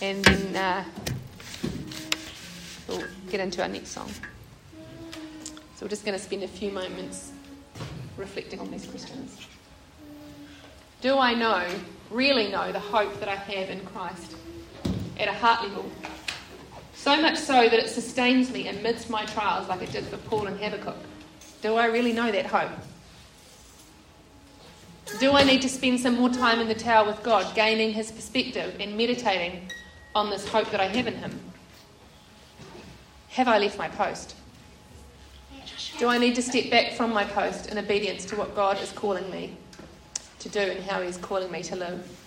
and 0.02 0.22
then 0.22 0.56
uh, 0.56 0.84
we'll 2.86 3.04
get 3.30 3.40
into 3.40 3.62
our 3.62 3.68
next 3.68 3.88
song. 3.88 4.10
So 5.76 5.86
we're 5.86 5.88
just 5.88 6.04
going 6.04 6.18
to 6.18 6.22
spend 6.22 6.42
a 6.42 6.48
few 6.48 6.70
moments 6.70 7.32
reflecting 8.18 8.60
on 8.60 8.70
these 8.70 8.84
questions. 8.84 9.46
Do 11.00 11.18
I 11.18 11.32
know, 11.32 11.66
really 12.10 12.48
know, 12.48 12.70
the 12.70 12.80
hope 12.80 13.18
that 13.20 13.30
I 13.30 13.36
have 13.36 13.70
in 13.70 13.80
Christ 13.86 14.36
at 15.18 15.28
a 15.28 15.32
heart 15.32 15.62
level? 15.62 15.90
So 17.06 17.22
much 17.22 17.38
so 17.38 17.68
that 17.68 17.72
it 17.72 17.88
sustains 17.88 18.50
me 18.50 18.66
amidst 18.66 19.08
my 19.08 19.24
trials, 19.26 19.68
like 19.68 19.80
it 19.80 19.92
did 19.92 20.06
for 20.06 20.16
Paul 20.16 20.48
and 20.48 20.58
Habakkuk. 20.58 20.96
Do 21.62 21.76
I 21.76 21.86
really 21.86 22.12
know 22.12 22.32
that 22.32 22.46
hope? 22.46 22.72
Do 25.20 25.34
I 25.34 25.44
need 25.44 25.62
to 25.62 25.68
spend 25.68 26.00
some 26.00 26.16
more 26.16 26.30
time 26.30 26.58
in 26.58 26.66
the 26.66 26.74
tower 26.74 27.06
with 27.06 27.22
God, 27.22 27.54
gaining 27.54 27.92
His 27.92 28.10
perspective 28.10 28.74
and 28.80 28.96
meditating 28.96 29.70
on 30.16 30.30
this 30.30 30.48
hope 30.48 30.68
that 30.72 30.80
I 30.80 30.88
have 30.88 31.06
in 31.06 31.14
Him? 31.14 31.38
Have 33.28 33.46
I 33.46 33.58
left 33.58 33.78
my 33.78 33.86
post? 33.86 34.34
Do 35.98 36.08
I 36.08 36.18
need 36.18 36.34
to 36.34 36.42
step 36.42 36.70
back 36.70 36.94
from 36.94 37.12
my 37.12 37.22
post 37.22 37.70
in 37.70 37.78
obedience 37.78 38.24
to 38.24 38.36
what 38.36 38.56
God 38.56 38.82
is 38.82 38.90
calling 38.90 39.30
me 39.30 39.56
to 40.40 40.48
do 40.48 40.58
and 40.58 40.82
how 40.82 41.02
He's 41.02 41.18
calling 41.18 41.52
me 41.52 41.62
to 41.62 41.76
live? 41.76 42.25